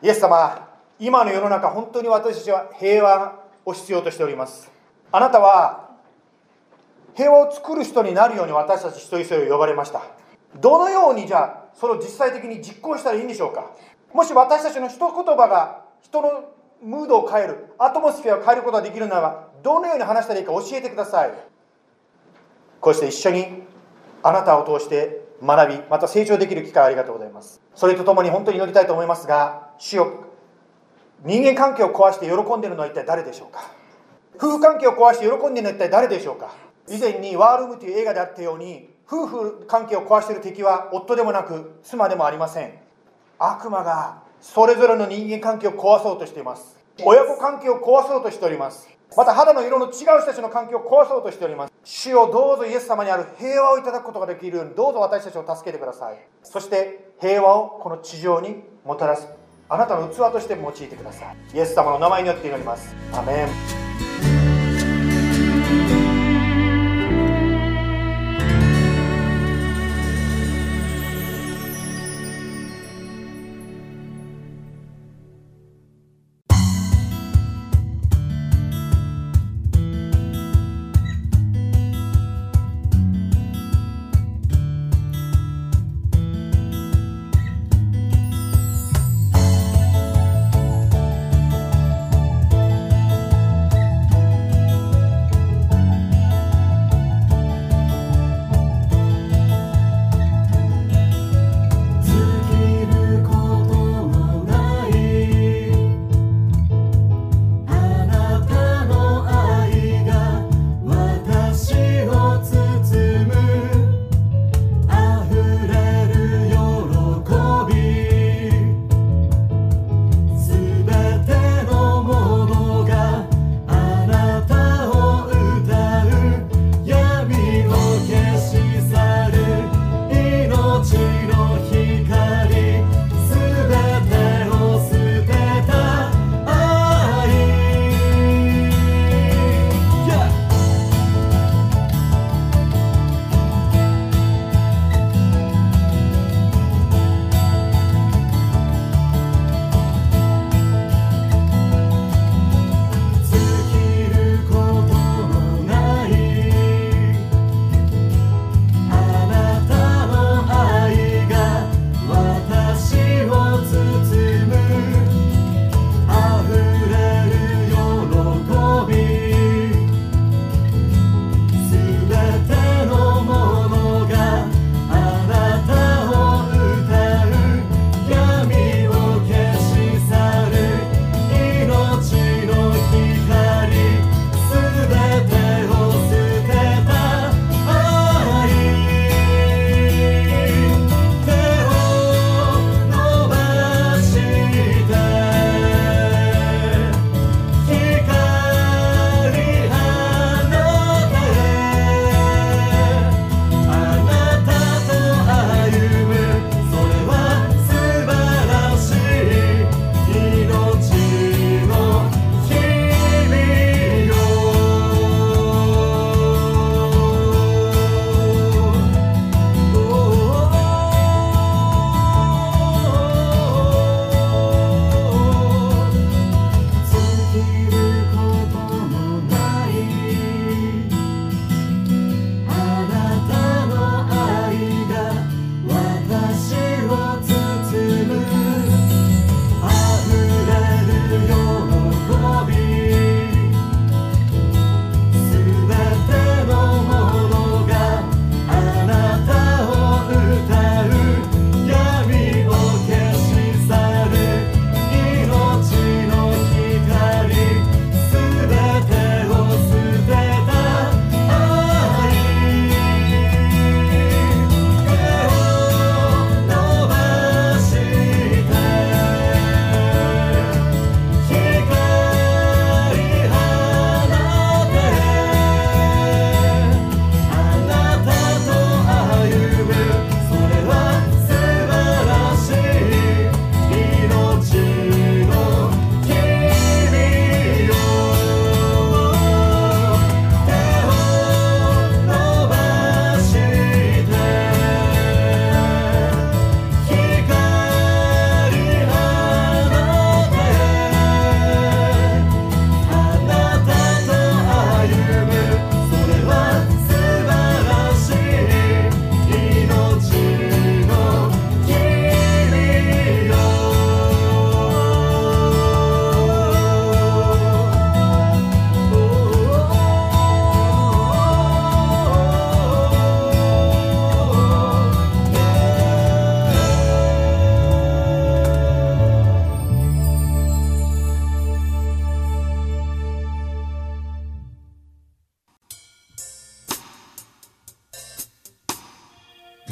[0.01, 0.05] う。
[0.05, 4.71] イエス様今の世の中本当に私たちは平和を必要としております。
[5.11, 5.90] あなたは
[7.15, 10.01] 平和を作る人になるように私たち一人一人呼ばれました。
[10.59, 13.71] どのようにじゃあそれを実際的に実行したらいいんでしょうか。
[14.13, 16.45] もし私たちの一言葉が人の
[16.81, 21.31] ムードを変えるアトモスフェアを変えることができるならばどのように話したらいいか教えてください。
[22.79, 23.63] こうして一緒に
[24.23, 27.61] あなたを通して学びまた成長できる機会ありがとうございます。
[27.75, 30.25] それとともに本当に祈りたいと思いますが主よ
[31.23, 33.71] 人間関係を壊して喜んでいるのは一体誰でしょうか。
[34.35, 36.51] 夫婦関係を壊して喜んでいるのは一体誰でしょうか。
[36.87, 42.79] 以前に「ワールーム」という映画であったように夫婦関係を壊している敵は夫でもなく妻でもありません。
[43.37, 46.77] 悪魔がそれぞれの人間関係を壊そうとしています。
[47.03, 48.87] 親子関係を壊そうとしております。
[49.15, 51.73] また肌の色の違う人たちの関係を壊そうとしております。
[51.83, 56.17] 主をどうぞイエス様にある平和をいただくことができるようにどうぞ私たちを助けてください。
[56.43, 59.27] そして平和をこの地上にもたらす。
[59.67, 61.57] あなたの器として用いてください。
[61.57, 62.95] イエス様の名前によって祈ります。
[63.13, 63.80] アメン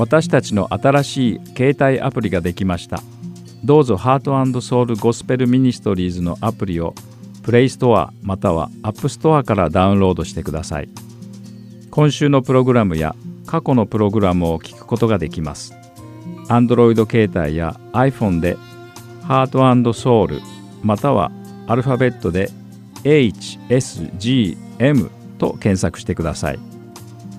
[0.09, 3.03] 私たちの新しい携帯アプリができました。
[3.63, 6.95] どうぞ Heart Soul Gospel Ministries のアプリを
[7.43, 10.89] Play Store または App Store からダウンロードしてください。
[11.91, 15.75] 今週のプログラムや過去のプログラムを聞くことができます。
[16.47, 18.57] Android 携帯や iPhone で
[19.21, 20.41] Heart Soul
[20.81, 21.31] または
[21.67, 22.49] アルファベットで
[23.03, 24.57] HSGM
[25.37, 26.59] と検索してください。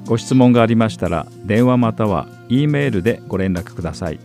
[0.07, 4.21] ご質問がありましたら電話または E メールでご連絡ください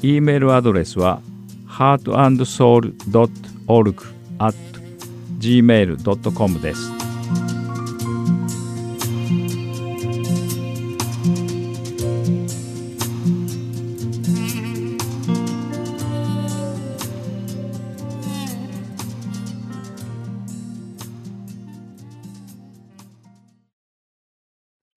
[0.03, 1.23] E メールアドレスは
[1.69, 4.05] heartandsoul.org
[4.39, 4.55] at
[5.39, 7.04] gmail.com です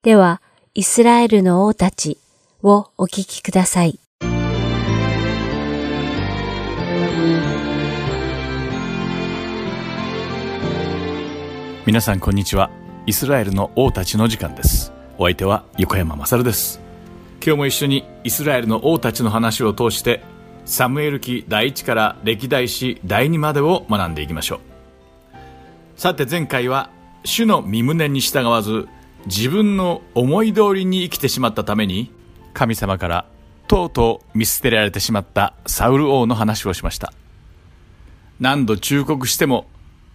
[0.07, 0.41] では、
[0.73, 2.17] イスラエルの王たち
[2.63, 3.99] をお聞きください。
[11.85, 12.69] 皆さんこんにちは。
[13.05, 14.93] イスラエルの王たちの時間です。
[15.17, 16.79] お相手は横山勝です。
[17.45, 20.23] 今日も一緒にイスラエルの王たちの話を通して、
[20.63, 24.59] サムエル記第1から歴代史第2までを学んでいきましょう。
[25.99, 26.91] さて前回は、
[27.25, 28.87] 主の身旨に従わず、
[29.27, 32.11] 自分の思い通りに生きてしまったために
[32.53, 33.25] 神様から
[33.67, 37.11] とうとう見捨てられてしまったサウル王の話をしました。
[38.39, 39.67] 何度忠告しても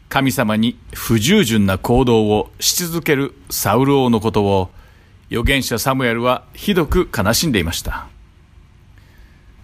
[0.08, 4.70] 神様に不従順な行動をし続けるサウル王のことを
[5.30, 8.06] 預言者サムエルはひどく悲しんでいました。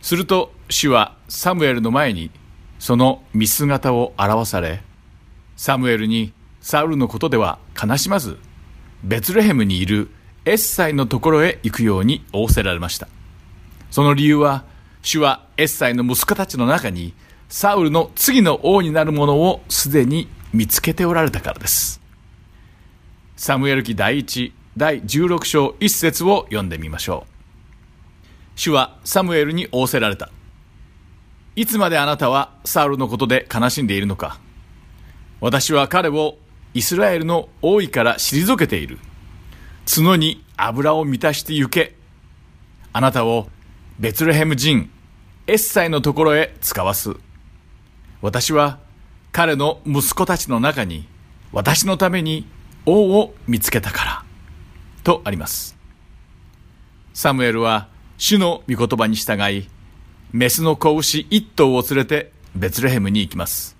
[0.02, 2.30] すると主はサムエルの前に
[2.78, 4.82] その見姿を表され
[5.56, 8.38] サムエルにサウルのことでは悲しまず
[9.04, 10.10] ベツレヘムにいる
[10.44, 13.08] エッサイのところへ行くように仰せられました。
[13.90, 14.64] その理由は、
[15.02, 17.14] 主はエッサイの息子たちの中に、
[17.48, 22.00] サウルの次の王になる者をすでに見つけておられたからです。
[23.36, 27.32] サムエル記第1、第16章1節を読んでみましょう。
[28.56, 30.30] 主はサムエルに仰せられた。
[31.58, 34.38] いつまであなたはサウルのことで悲しんでいるのか
[35.40, 36.36] 私は彼を
[36.74, 38.98] イスラエルの王位から退けている。
[39.86, 41.96] 角に油を満たして行け。
[42.92, 43.48] あなたを
[43.98, 44.90] ベツレヘム人、
[45.46, 47.16] エッサイのところへ使わす。
[48.20, 48.78] 私は
[49.32, 51.06] 彼の息子たちの中に
[51.52, 52.46] 私のために
[52.84, 54.24] 王を見つけたから。
[55.04, 55.76] とあります。
[57.14, 57.88] サムエルは
[58.18, 59.68] 主の御言葉に従い、
[60.32, 63.77] メスの子牛一頭を連れてベツレヘムに行きます。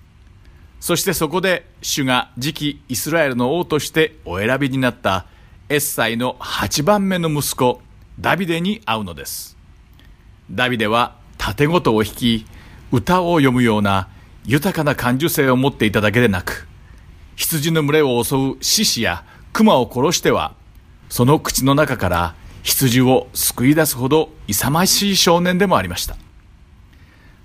[0.79, 5.25] そしてそこで主が次期イスラエルの王としてお選びになった
[5.67, 7.81] エッサイの8番目の息子
[8.19, 9.57] ダビデに会うのです。
[10.51, 12.45] ダビデは盾ごとを弾き、
[12.91, 14.09] 歌を読むような
[14.45, 16.67] 豊かな感受性を持っていただけでなく、
[17.35, 19.23] 羊の群れを襲う獅子や
[19.53, 20.55] 熊を殺しては、
[21.09, 26.17] その口の中から羊を救い出すほど勇ましい少年でもありました。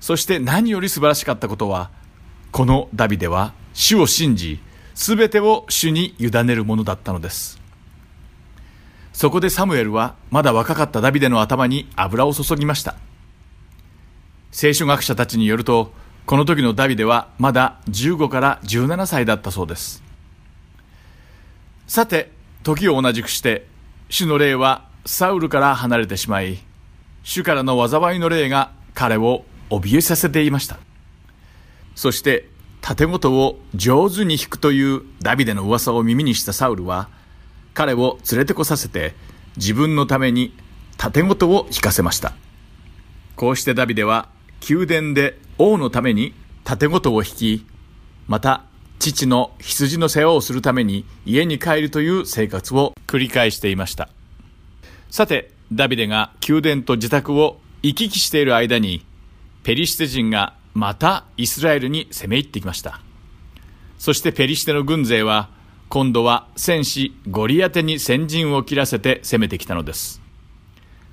[0.01, 1.91] そして何より素晴らしかったことは、
[2.55, 4.61] このダビデは主を信じ、
[4.95, 7.61] すべてを主に委ねるものだったのです。
[9.13, 12.95] そこでサムエルはまだ若かったダビデの頭に油を注ぎました。
[14.53, 15.91] 聖書学者たちによると、
[16.27, 20.05] この時のダビデはまだ15から17歳だったそうです。
[21.89, 22.31] さて、
[22.63, 23.67] 時を同じくして、
[24.11, 26.61] 主の霊はサウルから離れてしまい、
[27.25, 30.79] 主からの災いの霊が彼を怯えさせていました。
[31.95, 32.49] そして、
[32.81, 37.09] 盾ごとを上手に弾くというダビデの噂を耳にしたサウルは、
[37.73, 39.15] 彼を連れてこさせて、
[39.57, 40.55] 自分のために
[40.97, 42.35] 盾ごとを弾かせました。
[43.37, 44.29] こうしてダビデは、
[44.69, 46.35] 宮殿で王のために
[46.65, 47.67] 盾ごとを弾き、
[48.27, 48.65] また、
[48.99, 54.09] 父の羊の世話をするために家に帰るという生活を繰り返していました。
[55.11, 59.05] さて、ダビデが宮殿と自宅を行き来している間に、
[59.63, 63.01] ペリシテ人がまたイスラエルに攻め入ってきました。
[63.99, 65.49] そしてペリシテの軍勢は、
[65.89, 70.21] 今度は戦士ゴリアテに先陣を切らせて攻めてきたのです。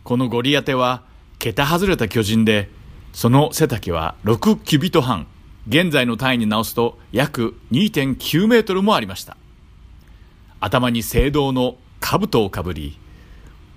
[0.04, 1.04] このゴリアテは、
[1.38, 2.70] 桁外れた巨人で、
[3.14, 5.28] その背丈は6キュビト半、
[5.68, 9.38] 現在の単位に直すと約2.9メートルもありました。
[10.60, 12.98] 頭に青銅の兜をかぶり、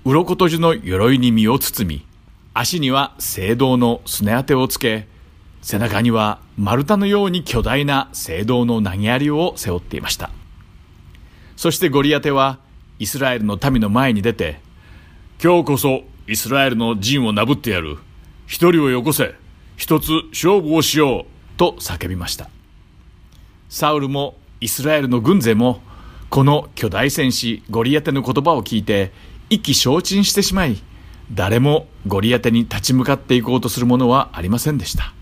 [0.05, 2.07] 鱗とじの鎧に身を包み、
[2.55, 5.09] 足には青銅のすね当てをつけ、
[5.65, 10.31] 背中には丸太のように巨大な聖堂の投げ槍を背負っていました。
[11.57, 12.59] そしてゴリアテは
[12.99, 14.61] イスラエルの民の前に出て
[15.43, 17.97] 今日こそイスラエルの陣をなぶってやる。
[18.47, 19.35] 一人をよこせ。
[19.79, 21.25] 一つ勝負をしよう
[21.57, 22.51] と叫びました。
[23.71, 25.81] サウルもイスラエルの軍勢も
[26.29, 29.13] この巨大戦士ゴリアテの言葉を聞いて
[29.49, 30.77] 意気消沈してしまい
[31.33, 35.15] 誰もゴリアテに立ち向かっていこうとするものはありませんでした。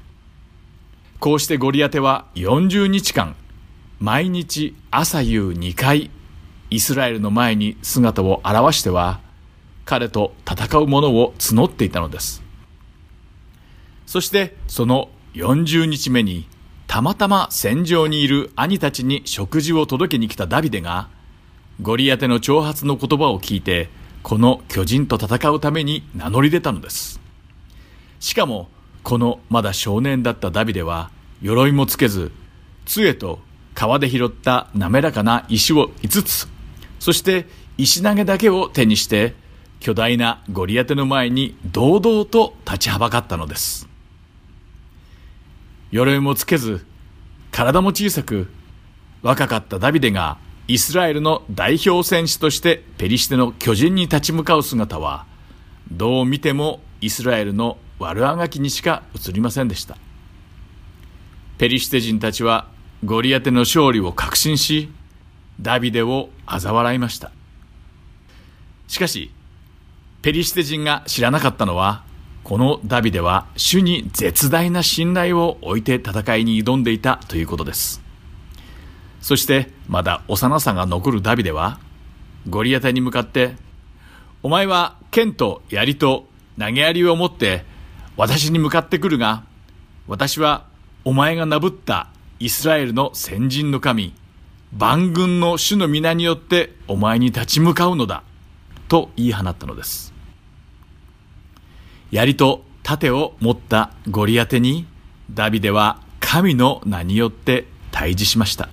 [1.23, 3.37] こうしてゴリアテは40日間
[4.01, 6.11] 毎日朝夕2回
[6.69, 9.21] イスラエルの前に姿を現しては
[9.85, 12.43] 彼と戦う者を募っていたのです。
[14.05, 16.49] そしてその40日目に
[16.89, 21.09] たまたま戦場にいる兄たちに食事を届けに来たダビデが
[21.81, 23.91] ゴリアテの挑発の言葉を聞いて
[24.25, 27.21] この巨人と戦うために名乗り出たのです。
[28.19, 28.69] しかも
[29.03, 32.33] このまだ少年だったダビデは鎧もつけず
[32.85, 33.41] 杖と
[33.75, 36.49] 川で拾った滑らかな石を5つ
[36.99, 37.47] そして
[37.79, 39.35] 石投げだけを手にして
[39.81, 43.89] 巨大なゴリアテの前に堂々と立ちはばかったのです。
[45.91, 46.87] 鎧もつけず
[47.51, 48.49] 体も小さく
[49.23, 50.39] 若かったダビデが
[50.69, 55.27] イスラエルの代表選手としてペリシテの巨人に立ち向かう姿は
[55.91, 59.97] どう見てもイスラエルの悪あがきにしか映りませんでした。
[61.59, 62.67] ペリシテ人たちは
[63.05, 64.91] ゴリアテの勝利を確信し
[65.61, 67.31] ダビデを嘲笑いました。
[68.89, 69.31] しかし
[70.23, 72.05] ペリシテ人が知らなかったのは
[72.45, 78.03] このダビデは主に絶大な信頼を置いて戦いに挑んでいたということです。
[79.21, 81.79] そしてまだ幼さが残るダビデは
[82.49, 83.55] ゴリアテに向かって
[84.43, 86.27] お前は剣と槍と
[86.59, 87.65] 投げ槍を持って
[88.17, 89.45] 私に向かってくるが
[90.07, 90.67] 私は
[91.05, 92.09] お前がなぶった
[92.39, 94.15] イスラエルの先人の神
[94.73, 98.23] 万軍の主の皆によってお前に立ち向かうのだ
[98.89, 100.13] と言い放ったのです。
[102.11, 104.87] 槍と盾を持ったゴリアテに
[105.31, 108.69] ダビデは神の名によって対峙しました。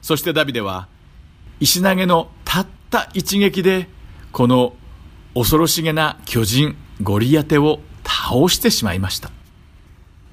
[0.00, 0.88] そしてダビデは
[1.60, 3.88] 石投げのたった一撃で
[4.32, 4.74] この
[5.34, 9.30] 恐ろしげな巨人ゴリアテを倒してしまいました。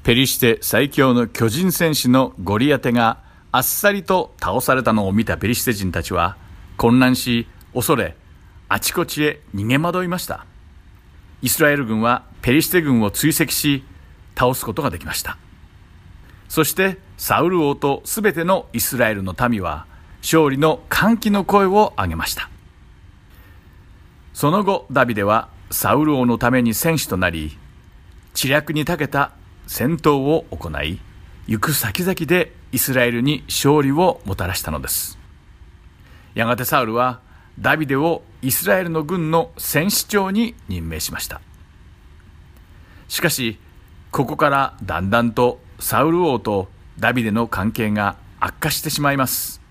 [0.03, 3.19] ペリシテ最強の巨人戦士のゴリアテが
[3.51, 6.37] あっさりと倒されたのを見たペリシテ人たちは
[6.77, 8.15] 混乱し恐れ
[8.69, 10.45] あちこちへ逃げ惑いました。
[11.41, 13.83] イスラエル軍はペリシテ軍を追跡し
[14.37, 15.37] 倒すことができました。
[16.47, 19.85] そしてサウル王とすべてのイスラエルの民は
[20.21, 22.49] 勝利の歓喜の声を上げました。
[24.33, 27.57] その後ダビデはサウル王のために戦士となり
[28.35, 29.31] 知略に長けた
[29.65, 30.99] 戦闘を行い
[31.47, 35.17] 行く先々でイスラエルに勝利をもたらしたのです。
[36.33, 37.21] やがてサウルは
[37.59, 41.39] ダビデをイスラエルの軍の戦士長に任命しました。
[43.07, 43.57] しかし
[44.11, 46.67] ここからだんだんとサウル王と
[46.99, 49.61] ダビデの関係が悪化してしまいます。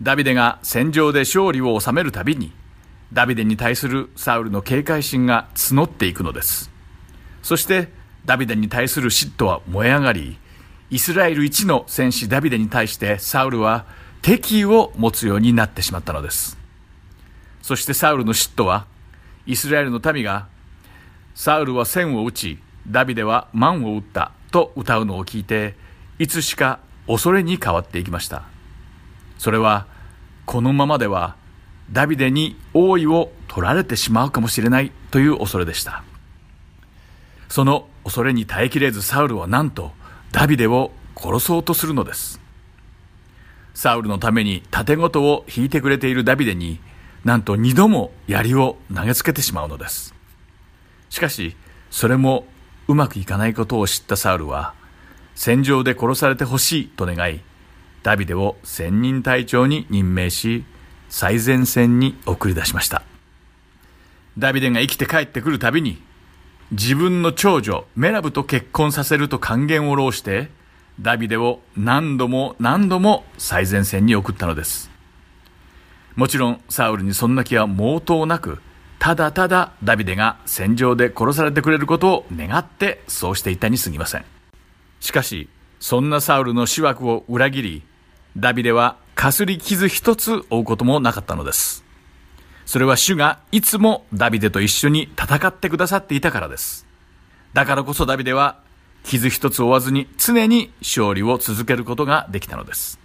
[0.00, 2.50] ダビデが戦場で勝利を収めるたびに
[3.12, 6.71] ダビデに対するサウルの警戒心が募っていくのです。
[7.42, 7.88] そして
[8.24, 10.38] ダビデに対する嫉妬は燃え上がり
[10.90, 13.86] イスラエル一の戦士ダビデに対してサウルは
[14.20, 16.58] 敵意を持つようになってしまったのです。
[17.62, 18.86] そしてサウルの嫉妬は
[19.46, 20.48] イスラエルの民が
[21.34, 25.74] サウルは千を打ちダビデは万を打ったと歌うのを聞いて
[26.18, 28.44] いつしか恐れに変わっていきました。
[29.38, 29.86] それは
[30.44, 31.36] このままでは
[31.90, 36.04] ダビデに王位を取られてしまうかもしれないという恐れでした。
[37.52, 39.92] その恐れに耐えきれずサウルはなんと
[40.30, 42.40] ダビデを殺そうとするのです。
[43.74, 46.80] サウルのために盾ごとを引いてくれているダビデに
[47.26, 50.14] なんと二度も槍を投げつけてしまうのです。
[51.10, 51.54] しかし
[51.90, 52.46] それも
[52.88, 54.72] うまくいかないことを知ったサウルは
[55.34, 57.42] 戦場で殺されてほしいと願い
[58.02, 60.64] ダビデを千人隊長に任命し
[61.10, 63.02] 最前線に送り出しました。
[64.38, 66.00] ダビデが生きて帰ってくるたびに
[66.72, 70.50] 自分の長女メラブと結婚させると還元を浪して
[71.00, 74.90] ダビデを何度も何度も最前線に送ったのです
[76.16, 78.60] もちろんサウルにそんな気は毛頭なく
[79.02, 84.24] ただただダビデが戦場で殺されてくれることを願ってそうしていたに過ぎません。
[85.00, 85.48] しかし、
[85.80, 87.82] そんなサウルの死枠を裏切り、
[88.36, 91.81] ダビデはかすり傷一つ負うこともなかったのです。
[92.64, 96.86] それは主がいつもダビデと一緒に戦ってくださっていたからです。
[97.52, 98.60] だからこそダビデは
[99.04, 102.98] 傷一つ負わずに常に勝利を続けることができたのです。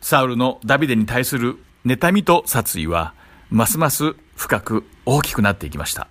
[0.00, 3.14] サウルのダビデに対する妬みと殺意は、
[3.50, 6.08] ますます深く大きくなっていきました。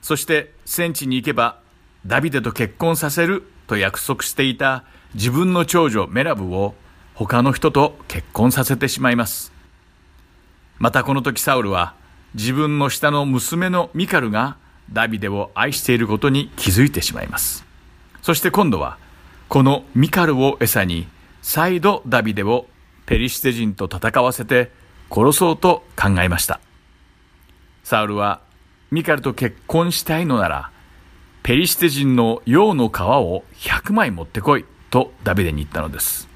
[0.00, 1.60] そして戦地に行けば、
[2.06, 4.84] ダビデと結婚させると約束していた
[5.14, 6.74] 自分の長女メラブを
[7.14, 9.57] 他の人と結婚させてしまいます。
[10.78, 11.94] またこの時サウルは
[12.34, 14.56] 自分の下の娘のミカルが
[14.92, 17.64] ダビデを愛していることに気づいてしまいます。
[18.22, 18.98] そして今度は
[19.48, 21.08] このミカルを餌に
[21.42, 22.66] 再度ダビデを
[23.06, 24.70] ペリシテ人と戦わせて
[25.10, 26.60] 殺そうと考えました。
[27.82, 28.40] サウルは
[28.90, 30.70] ミカルと結婚したいのなら
[31.42, 36.28] ペリシテ人の羊の皮を100枚持ってこいとダビデに言ったのです。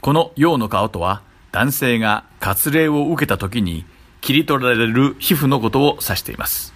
[0.00, 1.22] この羊の皮とは
[1.52, 3.84] 男性が割礼を受けた時に
[4.20, 6.74] 切り取られる皮膚のことを指しています。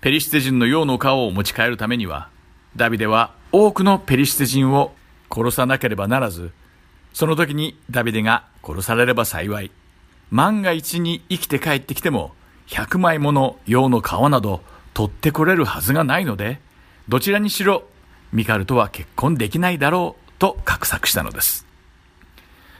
[0.00, 2.28] ペリシテ人の羊の皮を持ち帰るためには
[2.76, 4.92] ダビデは多くのペリシテ人を
[5.30, 6.52] 殺さなければならず、
[7.12, 9.70] その時にダビデが殺されれば幸い。
[10.30, 12.32] 万が一に生きて帰ってきても、
[12.68, 14.62] 100枚もの羊の皮など
[14.94, 16.60] 取ってこれるはずがないので、
[17.08, 17.84] どちらにしろ、
[18.32, 21.66] ミカルとは結婚できないだろうと画策したのです。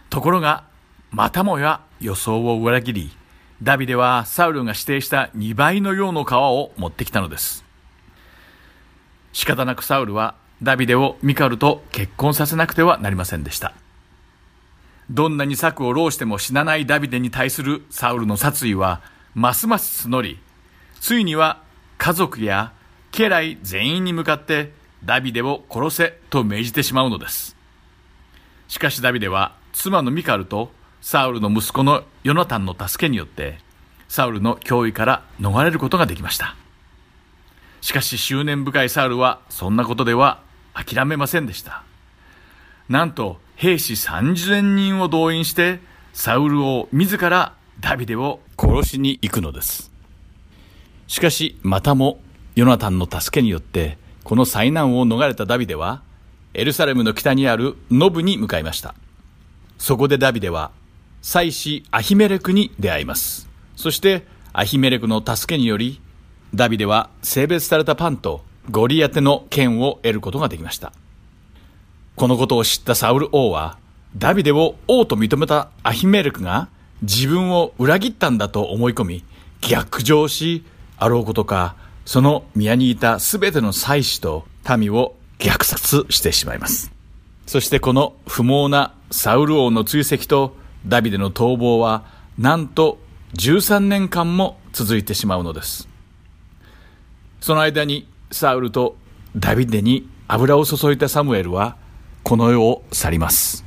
[0.09, 0.65] ところが、
[1.11, 3.11] またもや予想を裏切り、
[3.63, 7.65] ダビデはサウルが指定した2倍の羊の皮を持ってきたのです。
[9.33, 13.75] 仕方なくサウルはダビデをミカルと結婚させなくてはなりませんでした。
[15.11, 19.03] どんなに策を浪しても死なないダビデに対するサウルの殺意は
[19.35, 20.39] ますます募り、
[21.01, 21.63] ついには
[21.99, 22.73] 家族や
[23.11, 24.73] 家来全員に向かって
[25.05, 27.57] ダビデを殺せと命じてしまうのです。
[28.69, 30.71] しかしダビデは妻のミカルと
[31.01, 33.59] サウルの息子のヨナタンの助けによって
[34.09, 36.57] サウルの脅威から逃れることができました。
[37.81, 40.43] しかし執念深いサウルはそんなことでは
[40.75, 41.85] 諦めませんでした。
[42.89, 45.81] なんと兵士30人を動員して
[46.13, 49.91] サウルを自らダビデを殺しに行くのです。
[51.07, 52.21] しかしまたも
[52.57, 56.03] ヨナタンの助けによってこの災難を逃れたダビデは
[56.53, 58.95] エルサレムの北にあるノブに向かいました。
[59.79, 60.73] そこでダビデは
[61.23, 63.49] 祭司アヒメレクに出会います。
[63.77, 66.01] そしてアヒメレクの助けにより
[66.55, 70.93] ダビデは性別されたパンとゴリアテの剣を得ることができました。
[72.17, 73.79] このことを知ったサウル王は、
[74.17, 76.69] ダビデを王と認めたアヒメレクが
[77.03, 79.25] 自分を裏切ったんだと思い込み、
[79.61, 80.65] 逆上し、
[80.99, 84.45] あろうことか、その宮にいた全ての祭司と
[84.77, 86.93] 民を虐殺してしまいます。
[87.47, 90.57] そしてこの不毛なサウル王の追跡と
[90.87, 92.05] ダビデの逃亡は、
[92.39, 92.99] なんと
[93.35, 95.89] 13年間も続いてしまうのです。
[97.41, 98.97] その間にサウルと
[99.37, 101.77] ダビデに油を注いだサムエルは
[102.23, 103.65] この世を去ります。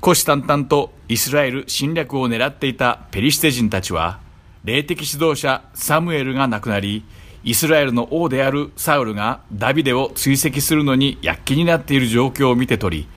[0.00, 4.18] 虎視眈々とイスラエル侵略を狙っていたペリシテ人たちは
[4.64, 7.04] 霊的指導者サムエルが亡くなり
[7.44, 13.08] イスラエルの王であるサウルがダビデを追跡するのに躍起になっている状況を見て取り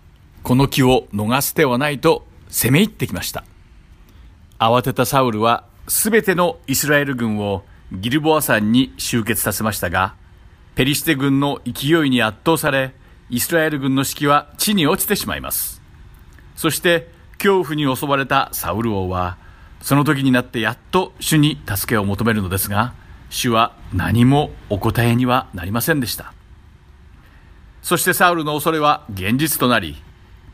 [0.45, 3.43] この気を逃す手はないと攻め入ってきました
[4.59, 10.15] 慌てたサウルは全てのイスラエル軍をギルボア山に集結させましたが、
[10.75, 12.93] ペリシテ軍の勢いに圧倒され、
[13.31, 15.81] イスラエル軍の士気は地に落ちてしまいます。
[16.55, 19.37] そして恐怖に襲われたサウル王は、
[19.81, 22.93] その時になってやっと主に助けを求めるのですが、
[23.29, 26.33] 主は何もお答えにはなりませんでした。
[27.81, 29.95] そしてサウルの恐れは現実となり、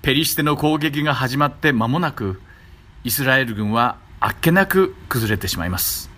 [0.01, 2.41] ペリシテの攻撃が始まって間もなく、
[3.03, 6.09] イスラエル軍はあっけなく崩れてしまいます。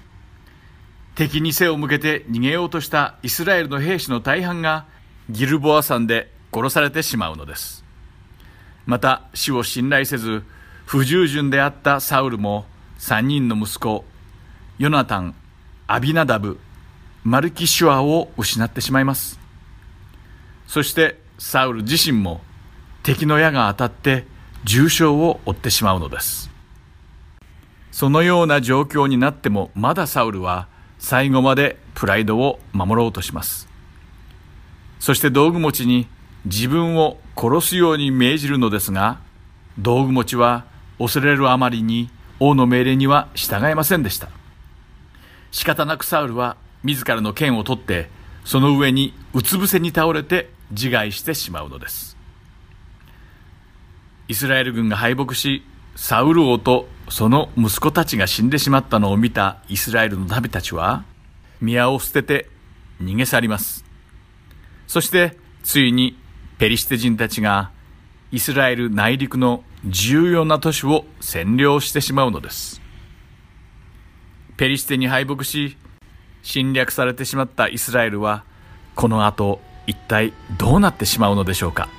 [1.16, 4.86] 敵に背を向けて逃げようとしたイスラエルの兵士の大半が
[5.30, 7.84] ギルボア山で殺されてしまうのです。
[8.86, 10.44] また死を信頼せず
[10.86, 12.66] 不従順であったサウルも
[13.00, 14.06] 3人の息子
[14.78, 15.36] ヨナタン、
[15.88, 16.58] アビナダブ、
[17.26, 19.40] マルキシュアを失ってしまいます。
[20.68, 22.42] そしてサウル自身も
[23.04, 24.26] 敵の矢が当たって
[24.64, 26.50] 重傷を負ってしまうのです。
[27.92, 30.68] そのような状況になってもまだサウルは
[31.00, 33.68] 最後までプライドを守ろうとします。
[35.00, 36.08] そして道具持ちに
[36.46, 39.20] 自分を殺すように命じるのですが、
[39.78, 40.66] 道具持ちは
[40.98, 44.30] 恐れるあまりに王の命令には従いませんでした。
[45.52, 48.10] 仕方なくサウルは自らの剣を取って、
[48.46, 52.13] その上にうつ伏せに倒れて自害してしまうのです。
[54.28, 55.64] イスラエル軍が敗北し、
[55.96, 61.04] サウル王とその息子たちが死んでしまったのを見たイスラエルの民たちは、
[61.62, 62.50] 宮を捨てて
[63.02, 63.86] 逃げ去ります。
[64.88, 66.18] そしてついに
[66.58, 67.72] ペリシテ人たちが
[68.32, 72.82] イスラエル内陸の重要な都市を占領してしまうのです。
[74.58, 75.78] ペリシテに敗北し、
[76.42, 78.44] 侵略されてしまったイスラエルは、
[78.96, 81.90] この後一体どうなってしまうのでしょうか。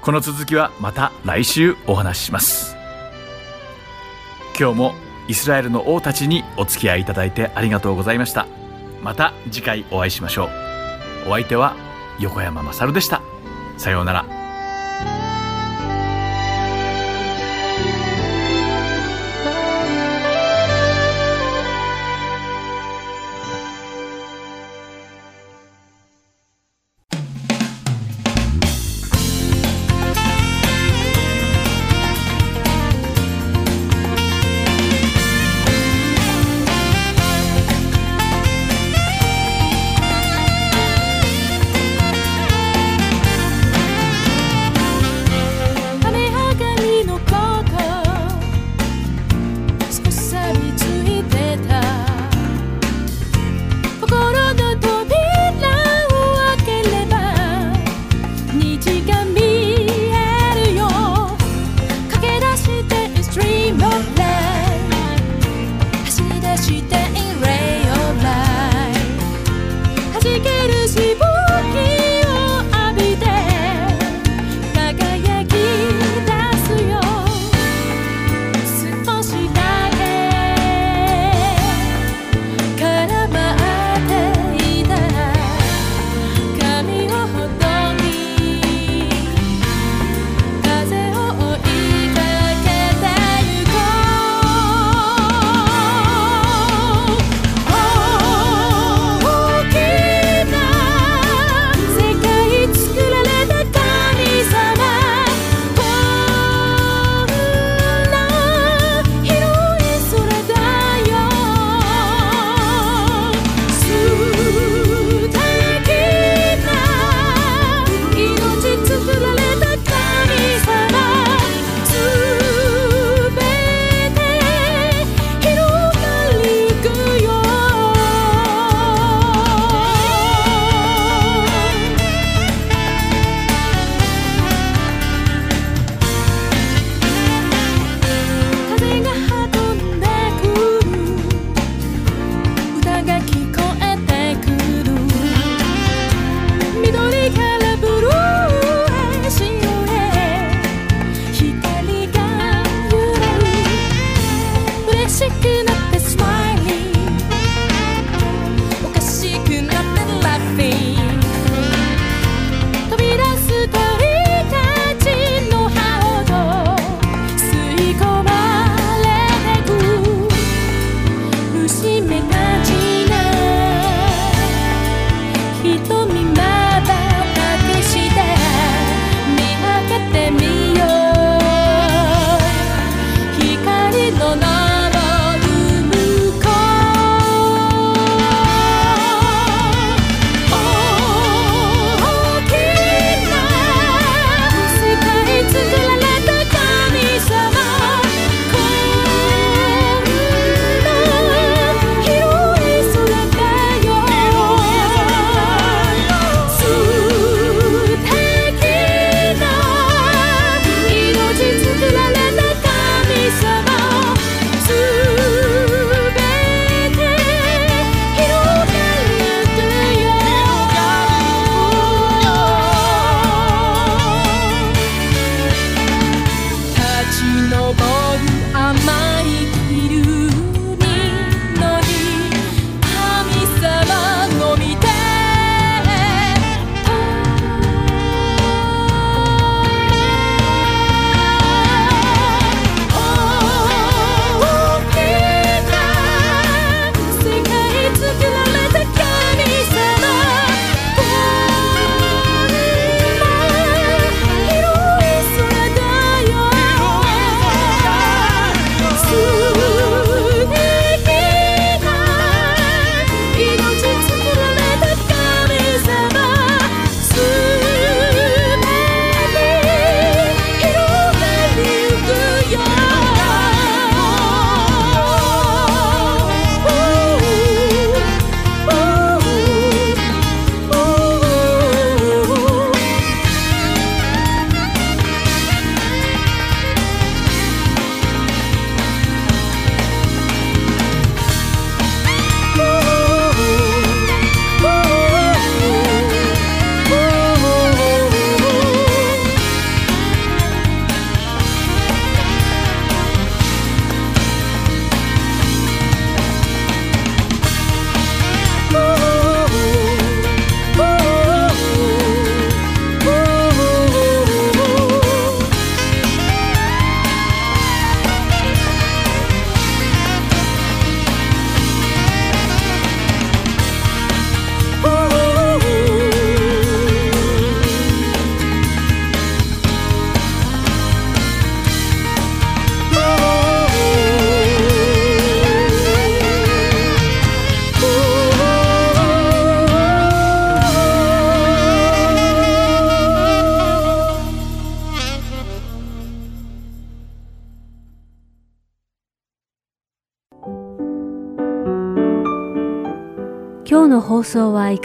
[0.00, 2.76] この続きはまた来週お話しします。
[4.58, 4.94] 今日も
[5.28, 8.46] イスラエルの王たちにお付き合いいただいてありがとうございました。
[9.02, 11.28] また次回お会いしましょう。
[11.28, 11.76] お相手は
[12.18, 13.22] 横山勝でした。
[13.76, 14.47] さようなら。